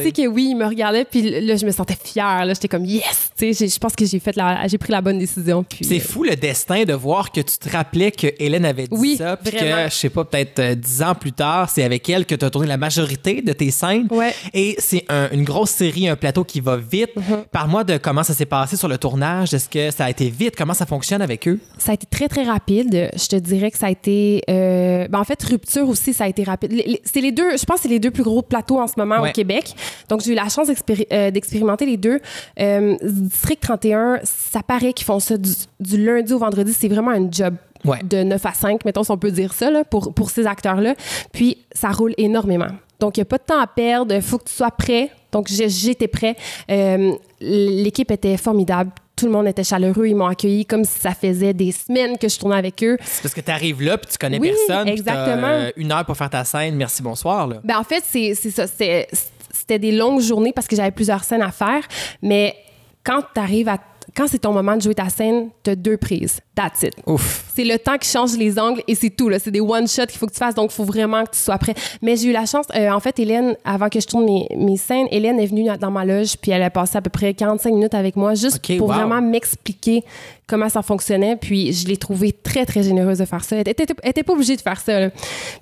[0.05, 0.11] sais?
[0.11, 2.43] que oui, il me regardait, puis là, je me sentais fière.
[2.45, 3.65] Là, j'étais comme yes, tu sais.
[3.65, 5.63] j'ai- Je pense que j'ai fait la, j'ai pris la bonne décision.
[5.83, 8.97] C'est euh, fou le destin de voir que tu te rappelais que Hélène avait dit
[8.97, 12.09] Oui, ça, puis que, je sais pas, peut-être euh, dix ans plus tard, c'est avec
[12.09, 14.07] elle que tu as tourné la majorité de tes scènes.
[14.09, 14.33] Ouais.
[14.53, 17.11] Et c'est un- une grosse série, un plateau qui va vite.
[17.27, 17.45] Mm-hmm.
[17.51, 19.53] Parle-moi de comment ça s'est passé sur le tournage.
[19.53, 20.55] Est-ce que ça a été vite?
[20.57, 21.59] Comment ça fonctionne avec eux?
[21.77, 23.09] Ça a été très, très rapide.
[23.15, 24.43] Je te dirais que ça a été.
[24.49, 26.73] euh, ben, en fait, Rupture aussi, ça a été rapide.
[27.03, 29.21] C'est les deux, je pense que c'est les deux plus gros plateaux en ce moment
[29.21, 29.29] Ouais.
[29.29, 29.73] au Québec.
[30.09, 30.67] Donc, j'ai eu la chance
[31.11, 32.19] euh, d'expérimenter les deux.
[32.59, 36.73] Euh, District 31, ça paraît qu'ils font ça du, du lundi au vendredi.
[36.73, 37.55] C'est vraiment un job.
[37.85, 37.99] Ouais.
[38.03, 40.95] De 9 à 5, mettons, si on peut dire ça, là, pour, pour ces acteurs-là.
[41.31, 42.67] Puis, ça roule énormément.
[42.99, 44.13] Donc, il n'y a pas de temps à perdre.
[44.15, 45.11] Il faut que tu sois prêt.
[45.31, 46.35] Donc, j'étais prêt.
[46.71, 48.91] Euh, L'équipe était formidable.
[49.15, 50.07] Tout le monde était chaleureux.
[50.07, 52.97] Ils m'ont accueilli comme si ça faisait des semaines que je tournais avec eux.
[53.03, 54.87] C'est parce que tu arrives là, puis tu connais Oui, personne.
[54.87, 55.47] exactement.
[55.47, 56.75] euh, une heure pour faire ta scène.
[56.75, 57.47] Merci, bonsoir.
[57.47, 57.57] Là.
[57.63, 58.65] Ben, en fait, c'est ça.
[58.67, 61.83] C'était des longues journées parce que j'avais plusieurs scènes à faire.
[62.21, 62.55] Mais
[63.03, 63.77] quand tu arrives à.
[64.17, 66.39] Quand c'est ton moment de jouer ta scène, tu as deux prises.
[66.55, 66.93] That's it.
[67.05, 67.45] Ouf.
[67.53, 69.29] C'est le temps qui change les angles et c'est tout.
[69.39, 70.55] C'est des one-shots qu'il faut que tu fasses.
[70.55, 71.75] Donc, il faut vraiment que tu sois prêt.
[72.01, 72.65] Mais j'ai eu la chance.
[72.75, 75.91] euh, en fait, Hélène, avant que je tourne mes, mes scènes, Hélène est venue dans
[75.91, 78.87] ma loge puis elle a passé à peu près 45 minutes avec moi juste pour
[78.87, 78.93] wow.
[78.95, 80.03] vraiment m'expliquer
[80.47, 81.35] comment ça fonctionnait.
[81.35, 83.57] Puis, je l'ai trouvée très, très généreuse de faire ça.
[83.57, 84.99] Elle était, elle était pas obligée de faire ça.
[84.99, 85.09] là.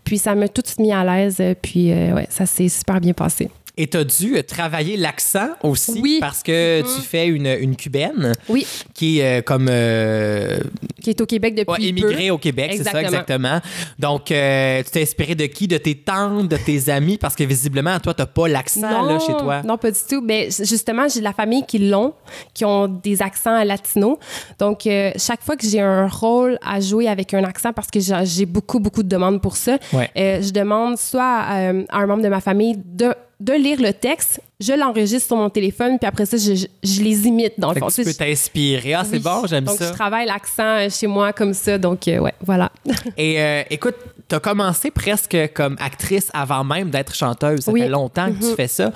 [0.05, 1.37] Puis, ça m'a tout de suite mis à l'aise.
[1.41, 3.49] euh, Puis, euh, ouais, ça s'est super bien passé.
[3.77, 6.17] Et tu as dû travailler l'accent aussi Oui.
[6.21, 6.85] parce que Mhm.
[6.95, 10.57] tu fais une, une cubaine Oui, qui est euh, comme euh,
[11.01, 12.31] qui est au Québec depuis ouais, immigrée peu.
[12.31, 13.59] au Québec, c'est ça Exactement.
[13.99, 15.67] Donc, euh, tu t'es inspiré de qui?
[15.67, 17.17] De tes tantes, de tes amis?
[17.17, 19.61] Parce que visiblement, toi, t'as pas l'accent chez toi.
[19.63, 20.21] Non, pas du tout.
[20.21, 22.13] Mais justement, j'ai de la famille qui l'ont,
[22.53, 24.17] qui ont des accents latinos.
[24.59, 28.45] Donc, chaque fois que j'ai un rôle à jouer avec un accent, parce que j'ai
[28.45, 30.09] beaucoup, beaucoup de demandes pour ça, Ouais.
[30.15, 34.41] je demande soit euh, à un membre de ma famille de, de lire le texte,
[34.59, 36.65] je l'enregistre sur mon téléphone, puis après ça, je,
[37.03, 37.87] les imite dans le Fait fond.
[37.87, 38.93] que tu peux t'inspirer.
[38.93, 39.19] Ah, c'est oui.
[39.19, 39.87] bon, j'aime Donc, ça.
[39.89, 41.77] je travaille l'accent euh, chez moi comme ça.
[41.77, 42.71] Donc, euh, ouais, voilà.
[43.17, 43.95] Et euh, écoute,
[44.27, 47.59] tu as commencé presque comme actrice avant même d'être chanteuse.
[47.61, 47.81] Ça Oui.
[47.81, 48.55] fait longtemps que tu Mhm.
[48.55, 48.91] fais ça.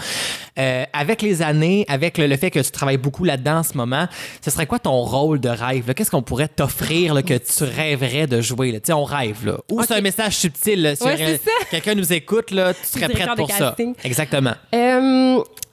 [0.57, 3.77] Euh, avec les années, avec le, le fait que tu travailles beaucoup là-dedans en ce
[3.77, 4.07] moment,
[4.43, 5.93] ce serait quoi ton rôle de rêve?
[5.93, 8.71] Qu'est-ce qu'on pourrait t'offrir que tu rêverais de jouer?
[8.71, 8.79] là?
[8.79, 9.45] Tu sais, on rêve.
[9.45, 9.57] Là.
[9.71, 9.99] Ou c'est Ok.
[9.99, 10.81] un message subtil.
[10.81, 10.95] là.
[10.95, 13.75] Si Ouais, c'est quelqu'un nous écoute, là, tu serais prête pour ça.
[14.03, 14.53] Exactement.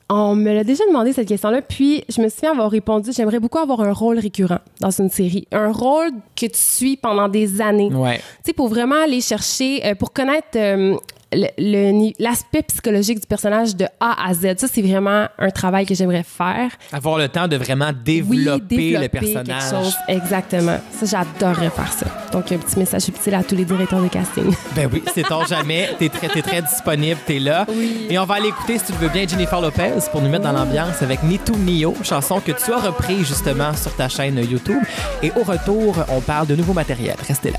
[0.08, 3.58] On me l'a déjà demandé cette question-là, puis je me souviens avoir répondu j'aimerais beaucoup
[3.58, 5.48] avoir un rôle récurrent dans une série.
[5.50, 7.92] Un rôle que tu suis pendant des années.
[7.92, 8.18] Ouais.
[8.18, 10.96] Tu sais, pour vraiment aller chercher, euh, pour connaître euh,
[11.32, 14.58] l'aspect psychologique du personnage de A à Z.
[14.58, 16.70] Ça, c'est vraiment un travail que j'aimerais faire.
[16.92, 19.70] Avoir le temps de vraiment développer, oui, le développer personnage.
[19.70, 19.94] quelque chose.
[20.08, 20.78] Exactement.
[20.92, 22.06] Ça, j'adorerais faire ça.
[22.32, 24.54] Donc, un petit message subtil à tous les directeurs de casting.
[24.76, 25.90] Ben oui, c'est ton jamais.
[25.98, 27.66] T'es très, t'es très disponible, t'es là.
[28.10, 30.44] Et on va aller écouter, si tu le veux bien, Jennifer Lopez pour nous mettre
[30.44, 34.36] dans l'ambiance avec Ni Tu Nio, chanson que tu as repris justement sur ta chaîne
[34.38, 34.82] YouTube.
[35.22, 37.16] Et au retour, on parle de nouveau matériel.
[37.26, 37.58] Restez là.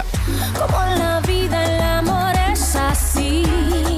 [2.76, 3.97] Así.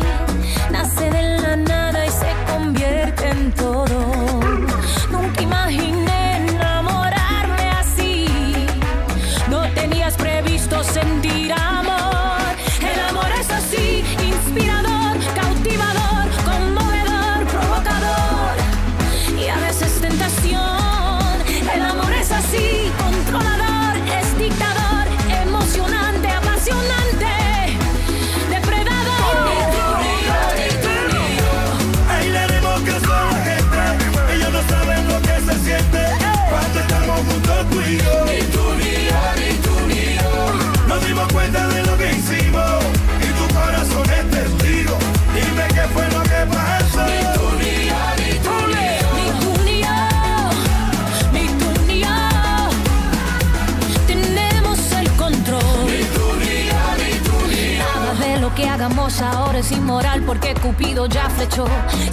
[59.59, 61.67] Es inmoral porque Cupido ya flechó.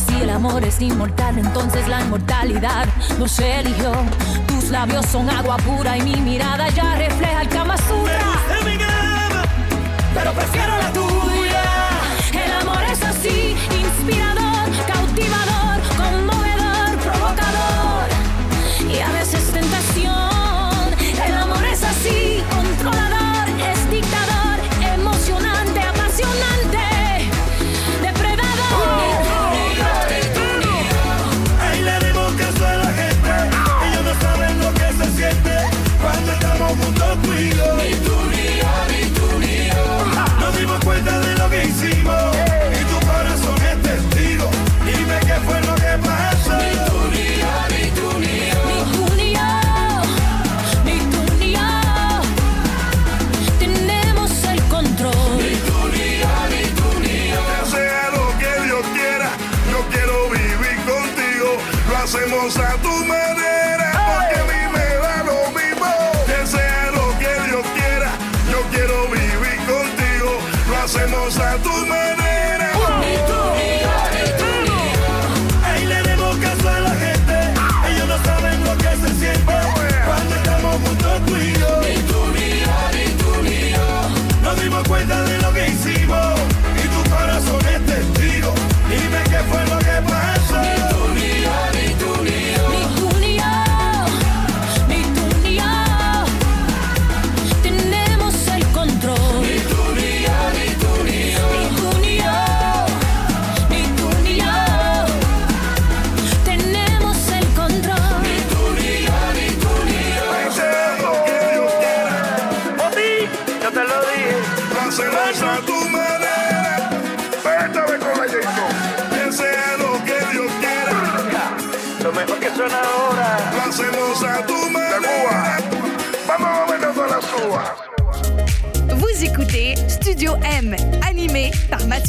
[0.07, 2.87] Si el amor es inmortal, entonces la inmortalidad
[3.19, 3.93] nos eligió.
[4.49, 8.19] Tus labios son agua pura y mi mirada ya refleja el Kama Sutra.
[10.15, 11.06] pero prefiero la tuya.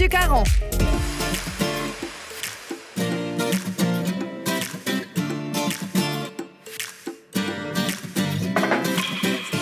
[0.10, 0.44] Caron.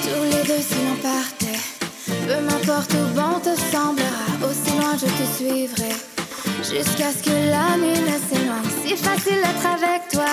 [0.04, 1.60] Tous les deux si l'on partait
[2.28, 5.96] Peu m'importe où bon te semblera Aussi loin je te suivrai
[6.60, 10.32] Jusqu'à ce que la nuit ne s'éloigne Si facile d'être avec toi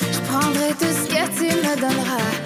[0.00, 2.43] Je prendrai tout ce que tu me donneras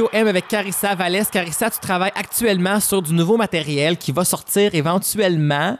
[0.00, 1.28] studio M avec Carissa Vallès.
[1.28, 5.76] Carissa, tu travailles actuellement sur du nouveau matériel qui va sortir éventuellement.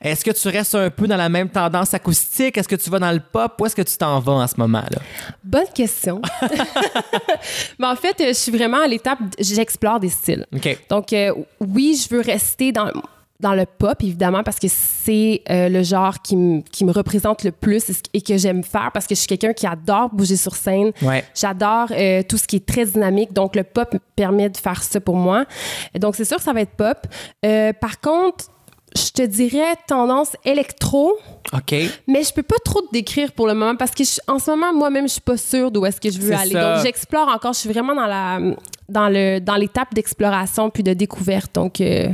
[0.00, 2.58] Est-ce que tu restes un peu dans la même tendance acoustique?
[2.58, 3.54] Est-ce que tu vas dans le pop?
[3.58, 5.00] Où est-ce que tu t'en vas en ce moment-là?
[5.42, 6.20] Bonne question.
[7.78, 10.46] Mais en fait, euh, je suis vraiment à l'étape, j'explore des styles.
[10.54, 10.78] OK.
[10.90, 12.90] Donc, euh, oui, je veux rester dans,
[13.42, 17.44] dans le pop, évidemment, parce que c'est euh, le genre qui, m- qui me représente
[17.44, 17.84] le plus
[18.14, 20.92] et que j'aime faire parce que je suis quelqu'un qui adore bouger sur scène.
[21.02, 21.24] Ouais.
[21.34, 23.32] J'adore euh, tout ce qui est très dynamique.
[23.32, 25.44] Donc, le pop me permet de faire ça pour moi.
[25.98, 26.96] Donc, c'est sûr que ça va être pop.
[27.44, 28.46] Euh, par contre,
[28.94, 31.12] je te dirais tendance électro.
[31.54, 31.74] OK.
[32.06, 34.50] Mais je peux pas trop te décrire pour le moment parce que je- en ce
[34.50, 36.52] moment, moi-même, je suis pas sûre d'où est-ce que je veux aller.
[36.52, 36.74] ça.
[36.76, 37.54] Donc, j'explore encore.
[37.54, 38.38] Je suis vraiment dans la
[38.88, 41.54] dans le dans l'étape d'exploration puis de découverte.
[41.54, 42.08] Donc, euh,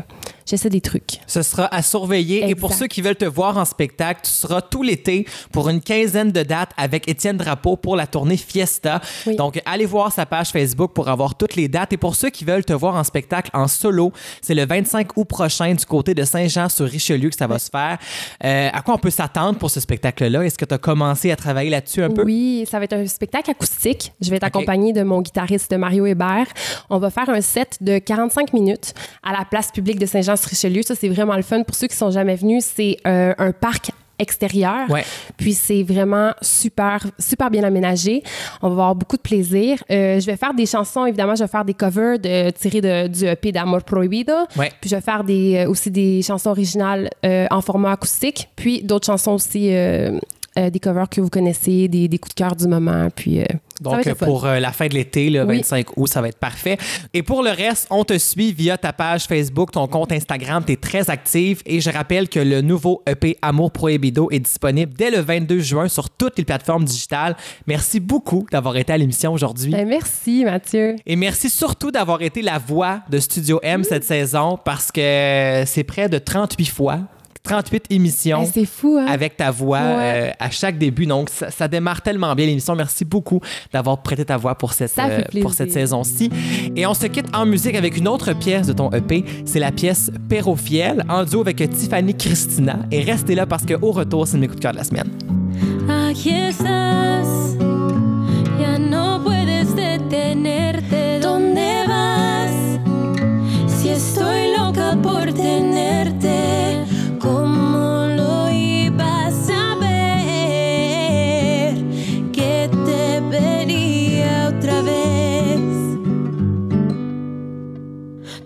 [0.48, 1.20] j'essaie des trucs.
[1.26, 2.48] Ce sera à surveiller.
[2.48, 5.80] Et pour ceux qui veulent te voir en spectacle, tu seras tout l'été pour une
[5.80, 9.00] quinzaine de dates avec Étienne Drapeau pour la tournée Fiesta.
[9.26, 9.36] Oui.
[9.36, 11.92] Donc, allez voir sa page Facebook pour avoir toutes les dates.
[11.92, 15.24] Et pour ceux qui veulent te voir en spectacle en solo, c'est le 25 août
[15.24, 17.98] prochain du côté de Saint-Jean-sur-Richelieu que ça va se faire.
[18.44, 20.44] Euh, à quoi on peut s'attendre pour ce spectacle-là?
[20.44, 22.24] Est-ce que tu as commencé à travailler là-dessus un peu?
[22.24, 24.12] Oui, ça va être un spectacle acoustique.
[24.20, 24.56] Je vais être OK.
[24.56, 26.46] accompagnée de mon guitariste Mario Hébert.
[26.90, 30.06] On va faire un set de 45 minutes à la place publique de
[30.38, 30.82] Saint-Jean-sur-Richelieu.
[30.82, 31.62] Ça, c'est vraiment le fun.
[31.62, 34.90] Pour ceux qui sont jamais venus, c'est euh, un parc extérieur.
[34.90, 35.04] Ouais.
[35.36, 38.22] Puis c'est vraiment super, super bien aménagé.
[38.62, 39.82] On va avoir beaucoup de plaisir.
[39.90, 43.06] Euh, je vais faire des chansons, évidemment, je vais faire des covers de, tirées de,
[43.06, 44.32] du EP d'Amor Prohibido.
[44.56, 44.72] Ouais.
[44.80, 48.48] Puis je vais faire des, euh, aussi des chansons originales euh, en format acoustique.
[48.56, 50.18] Puis d'autres chansons aussi euh,
[50.58, 53.08] euh, des covers que vous connaissez, des, des coups de cœur du moment.
[53.14, 53.44] Puis, euh,
[53.80, 55.58] Donc, pour euh, la fin de l'été, le Oui.
[55.58, 56.76] 25 août, ça va être parfait.
[57.14, 60.64] Et pour le reste, on te suit via ta page Facebook, ton compte Instagram.
[60.66, 61.62] Tu es très active.
[61.64, 65.88] Et je rappelle que le nouveau EP Amour Prohibido est disponible dès le 22 juin
[65.88, 67.36] sur toutes les plateformes digitales.
[67.66, 69.70] Merci beaucoup d'avoir été à l'émission aujourd'hui.
[69.70, 70.96] Ben, merci, Mathieu.
[71.06, 75.84] Et merci surtout d'avoir été la voix de Studio M cette saison parce que c'est
[75.84, 77.00] près de 38 fois,
[77.42, 79.06] 38 émissions c'est fou, hein?
[79.08, 80.28] avec ta voix Ouais.
[80.28, 81.06] euh, à chaque début.
[81.06, 82.74] Donc, ça, ça démarre tellement bien l'émission.
[82.74, 83.40] Merci beaucoup
[83.72, 86.30] d'avoir prêté ta voix pour cette, euh, pour cette saison-ci.
[86.76, 89.24] Et on se quitte en musique avec une autre pièce de ton EP.
[89.44, 92.80] C'est la pièce Perrofiel en duo avec Tiffany Christina.
[92.90, 95.08] Et restez là parce qu'au retour, c'est mes coups de cœur de la semaine.
[95.88, 96.47] Estás,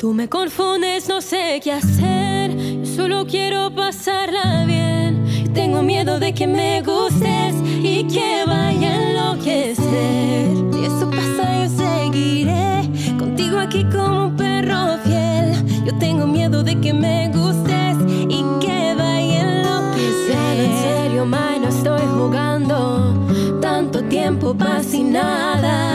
[0.02, 2.56] Tú me confundes, no sé qué hacer.
[2.56, 5.52] Yo solo quiero pasarla bien.
[5.54, 10.56] Tengo miedo de que me gustes y que vaya a enloquecer.
[10.72, 12.82] Si eso pasa, yo seguiré
[13.16, 15.84] contigo aquí como un perro fiel.
[15.84, 17.96] Yo tengo miedo de que me gustes
[18.28, 20.64] y que vaya a enloquecer.
[20.64, 23.28] En serio, ma, no estoy jugando.
[23.60, 25.91] Tanto tiempo pasa y nada.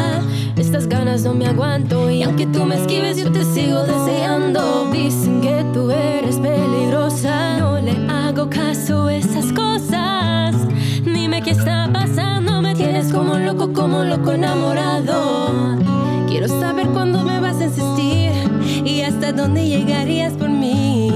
[1.33, 4.89] Me aguanto y aunque tú me esquives yo te sigo deseando.
[4.91, 10.55] Dicen que tú eres peligrosa, no le hago caso a esas cosas.
[11.03, 15.77] Dime qué está pasando, me tienes como un loco, como un loco enamorado.
[16.27, 18.31] Quiero saber cuándo me vas a insistir
[18.85, 21.11] y hasta dónde llegarías por mí.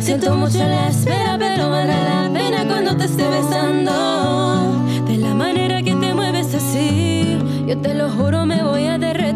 [0.00, 4.84] Siento mucho la espera, pero vale la pena cuando te esté besando.
[5.06, 9.27] De la manera que te mueves así, yo te lo juro, me voy a derretir.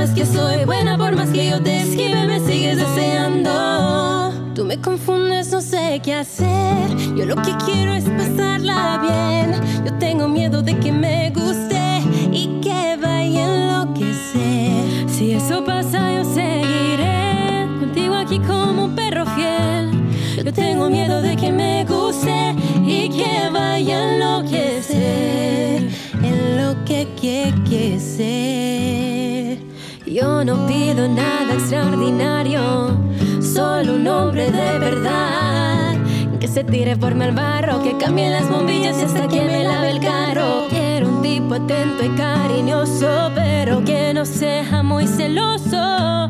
[0.00, 4.32] Sabes que soy buena, por más que yo te esquive, me sigues deseando.
[4.54, 6.96] Tú me confundes, no sé qué hacer.
[7.14, 9.60] Yo lo que quiero es pasarla bien.
[9.84, 12.00] Yo tengo miedo de que me guste
[12.32, 15.10] y que vaya a enloquecer.
[15.10, 19.90] Si eso pasa, yo seguiré contigo aquí como un perro fiel.
[20.42, 22.54] Yo tengo miedo de que me guste
[22.86, 25.90] y que vaya a enloquecer
[26.22, 28.69] en lo que que que.
[30.20, 32.90] Yo no pido nada extraordinario,
[33.40, 35.94] solo un hombre de verdad.
[36.38, 39.92] Que se tire por al barro, que cambie las bombillas y hasta que me lave
[39.92, 40.66] el carro.
[40.68, 46.28] Quiero un tipo atento y cariñoso, pero que no sea muy celoso.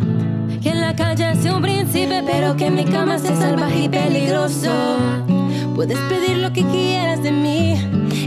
[0.63, 3.89] Que en la calle sea un príncipe, pero que en mi cama sea salvaje y
[3.89, 4.71] peligroso.
[5.75, 7.75] Puedes pedir lo que quieras de mí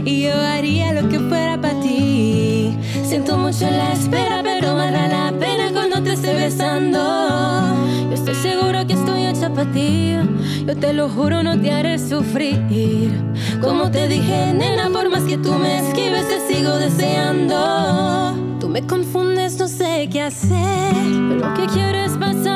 [0.04, 2.76] y yo haría lo que fuera para ti.
[3.04, 4.23] Siento mucho la espera,
[4.64, 6.98] pero vale la pena cuando te esté besando.
[8.08, 10.16] Yo estoy seguro que estoy hecha para ti.
[10.66, 13.10] Yo te lo juro, no te haré sufrir.
[13.60, 18.58] Como te dije, nena, por más que tú me esquives, te sigo deseando.
[18.58, 20.94] Tú me confundes, no sé qué hacer.
[20.94, 22.53] Pero lo que quiero es pasarla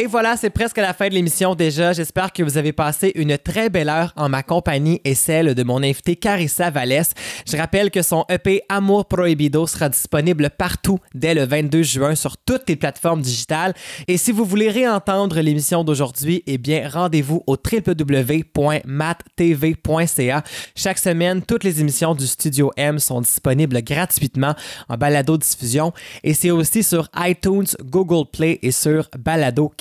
[0.00, 1.92] Et voilà, c'est presque la fin de l'émission déjà.
[1.92, 5.62] J'espère que vous avez passé une très belle heure en ma compagnie et celle de
[5.64, 7.10] mon invité Carissa Vallès.
[7.50, 12.36] Je rappelle que son EP Amour Prohibido sera disponible partout dès le 22 juin sur
[12.36, 13.74] toutes les plateformes digitales.
[14.06, 18.84] Et si vous voulez réentendre l'émission d'aujourd'hui, eh bien, rendez-vous au www.mattv.ca.
[20.76, 24.54] Chaque semaine, toutes les émissions du Studio M sont disponibles gratuitement
[24.88, 25.92] en balado-diffusion
[26.22, 29.72] et c'est aussi sur iTunes, Google Play et sur Balado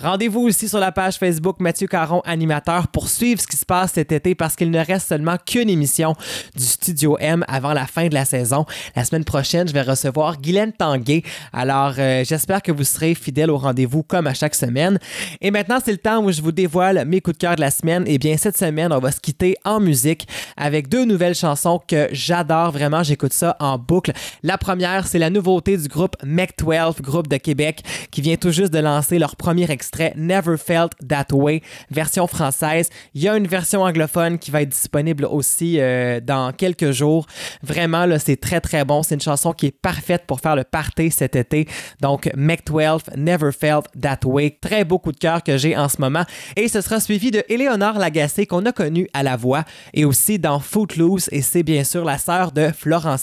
[0.00, 3.92] Rendez-vous aussi sur la page Facebook Mathieu Caron Animateur pour suivre ce qui se passe
[3.92, 6.14] cet été parce qu'il ne reste seulement qu'une émission
[6.56, 8.64] du Studio M avant la fin de la saison.
[8.96, 11.22] La semaine prochaine, je vais recevoir Guylaine Tanguay.
[11.52, 14.98] Alors, euh, j'espère que vous serez fidèles au rendez-vous comme à chaque semaine.
[15.40, 17.70] Et maintenant, c'est le temps où je vous dévoile mes coups de cœur de la
[17.70, 18.04] semaine.
[18.06, 20.26] Et bien, cette semaine, on va se quitter en musique
[20.56, 23.02] avec deux nouvelles chansons que j'adore vraiment.
[23.02, 24.12] J'écoute ça en boucle.
[24.42, 28.50] La première, c'est la nouveauté du groupe Mec 12, groupe de Québec, qui vient tout
[28.50, 32.90] juste de lancer leur premier extrait Never Felt That Way, version française.
[33.14, 37.26] Il y a une version anglophone qui va être disponible aussi euh, dans quelques jours.
[37.62, 39.02] Vraiment, là, c'est très très bon.
[39.02, 41.68] C'est une chanson qui est parfaite pour faire le party cet été.
[42.00, 44.58] Donc, Mac 12, Never Felt That Way.
[44.60, 46.24] Très beau coup de cœur que j'ai en ce moment.
[46.56, 49.64] Et ce sera suivi de Éléonore Lagacé qu'on a connue à la voix
[49.94, 51.28] et aussi dans Footloose.
[51.30, 53.20] Et c'est bien sûr la sœur de Florence.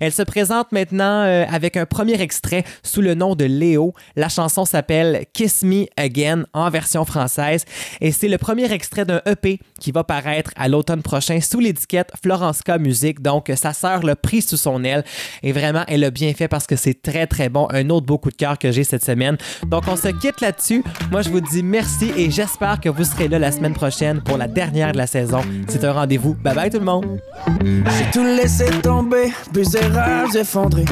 [0.00, 3.94] Elle se présente maintenant euh, avec un premier extrait sous le nom de Léo.
[4.16, 7.64] La chanson s'appelle Kiss Me Again en version française.
[8.00, 12.10] Et c'est le premier extrait d'un EP qui va paraître à l'automne prochain sous l'étiquette
[12.22, 13.20] Florence K Music.
[13.20, 15.04] Donc, sa sœur l'a pris sous son aile.
[15.42, 17.68] Et vraiment, elle a bien fait parce que c'est très, très bon.
[17.70, 19.36] Un autre beau coup de cœur que j'ai cette semaine.
[19.66, 20.82] Donc, on se quitte là-dessus.
[21.10, 24.36] Moi, je vous dis merci et j'espère que vous serez là la semaine prochaine pour
[24.36, 25.40] la dernière de la saison.
[25.68, 26.34] C'est un rendez-vous.
[26.34, 27.20] Bye bye tout le monde.
[27.64, 30.84] J'ai tout laissé tomber, plusieurs rêves effondrés.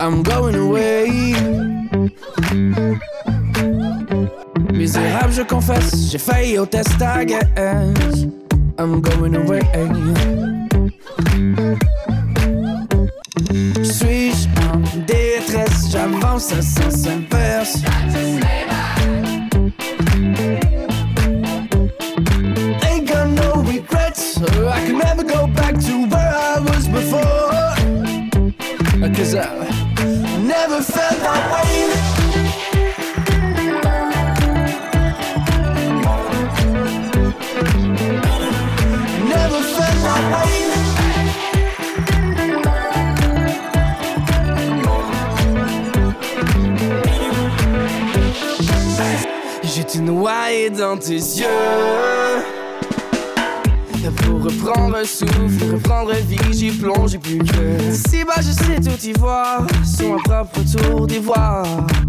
[0.00, 1.34] I'm going away.
[4.72, 7.46] Misérable, je confesse, j'ai failli au test à guess.
[8.78, 9.62] I'm going away.
[13.82, 15.90] Suis-je en détresse?
[15.90, 17.78] J'avance à sens inverse.
[29.00, 29.46] Cause I
[30.42, 32.18] never felt that way.
[49.62, 52.57] J'étais noyé dans tes yeux.
[54.24, 59.12] Pour reprendre souffle, reprendre vie, j'y plonge plus que Si bas je sais tout y
[59.12, 61.66] voir, sur un propre tour d'ivoire.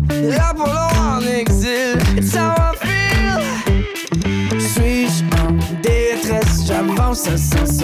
[0.10, 7.80] Là pour en exil, it's how I feel Suis-je en détresse, j'avance à sens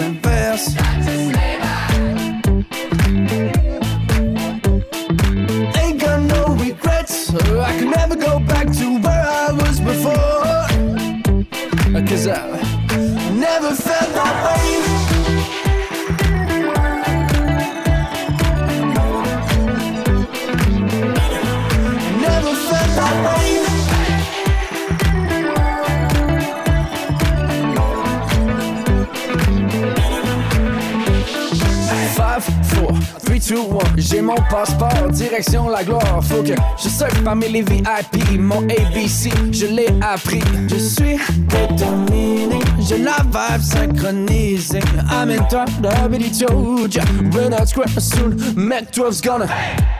[33.96, 36.20] J'ai mon passeport, direction la gloire.
[36.24, 38.40] Faut que je sorte parmi les VIP.
[38.40, 40.40] Mon ABC, je l'ai appris.
[40.68, 41.16] Je suis
[41.46, 44.80] déterminé, j'ai la vibe synchronisée.
[45.08, 47.04] Amène-toi d'Ability Georgia.
[47.32, 48.36] We're not square soon.
[48.36, 49.46] 12's gonna.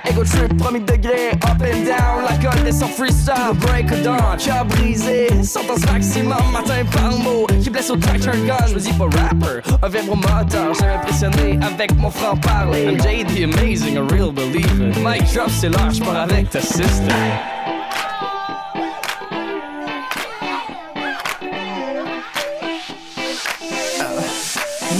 [0.08, 2.24] Ego trip, premier degré, up and down.
[2.24, 4.38] La colle descend freestyle, break a dawn.
[4.38, 7.46] Cœur brisé, sentence maximum, matin par mot.
[7.62, 9.62] Qui blesse au tractor gun, je me dis pas rapper.
[9.82, 12.84] Un vibromoteur, j'ai impressionné avec mon franc-parler.
[12.84, 14.92] I'm JD amazing, a real believer.
[15.02, 17.12] Mike drop, c'est l'heure, je pars avec ta sister.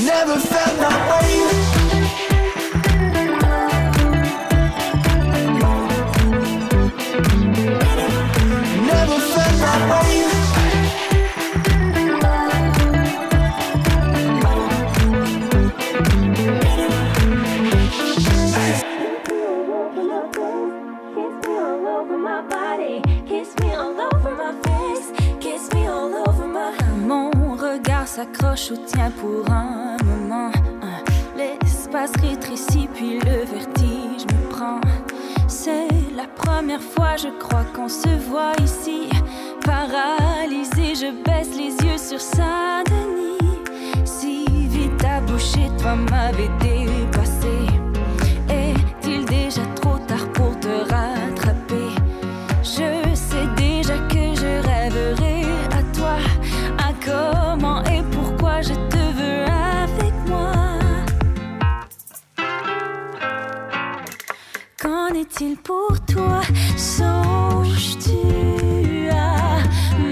[0.05, 1.46] Never felt that way.
[28.17, 30.51] S'accroche au tien pour un moment.
[30.83, 31.03] Hein,
[31.37, 34.81] L'espace rétrécit, puis le vertige me prend.
[35.47, 39.11] C'est la première fois, je crois, qu'on se voit ici.
[39.63, 43.59] Paralysé, je baisse les yeux sur Saint-Denis.
[44.07, 47.46] Si vite à boucher, toi m'avais dépassé.
[65.37, 66.41] Est-il pour toi?
[66.77, 68.11] Songes-tu
[69.11, 69.59] à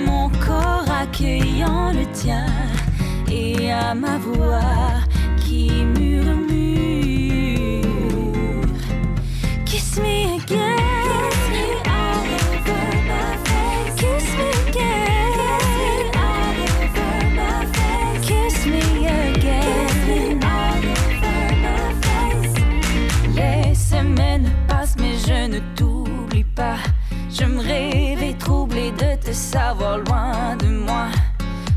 [0.06, 2.46] mon corps accueillant le tien
[3.30, 4.93] et à ma voix?
[29.54, 31.06] Savoir loin de moi.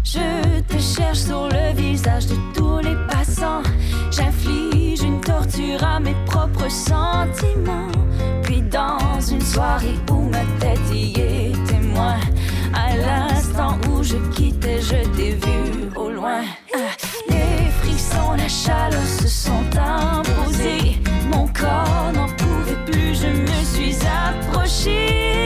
[0.03, 3.61] Je te cherche sur le visage de tous les passants.
[4.09, 7.91] J'inflige une torture à mes propres sentiments.
[8.41, 12.17] Puis dans une soirée où ma tête y est témoin,
[12.73, 16.41] à l'instant où je quittais, je t'ai vu au loin.
[17.29, 20.99] Les frissons, la chaleur se sont imposés.
[21.31, 25.36] Mon corps n'en pouvait plus, je me suis approchée.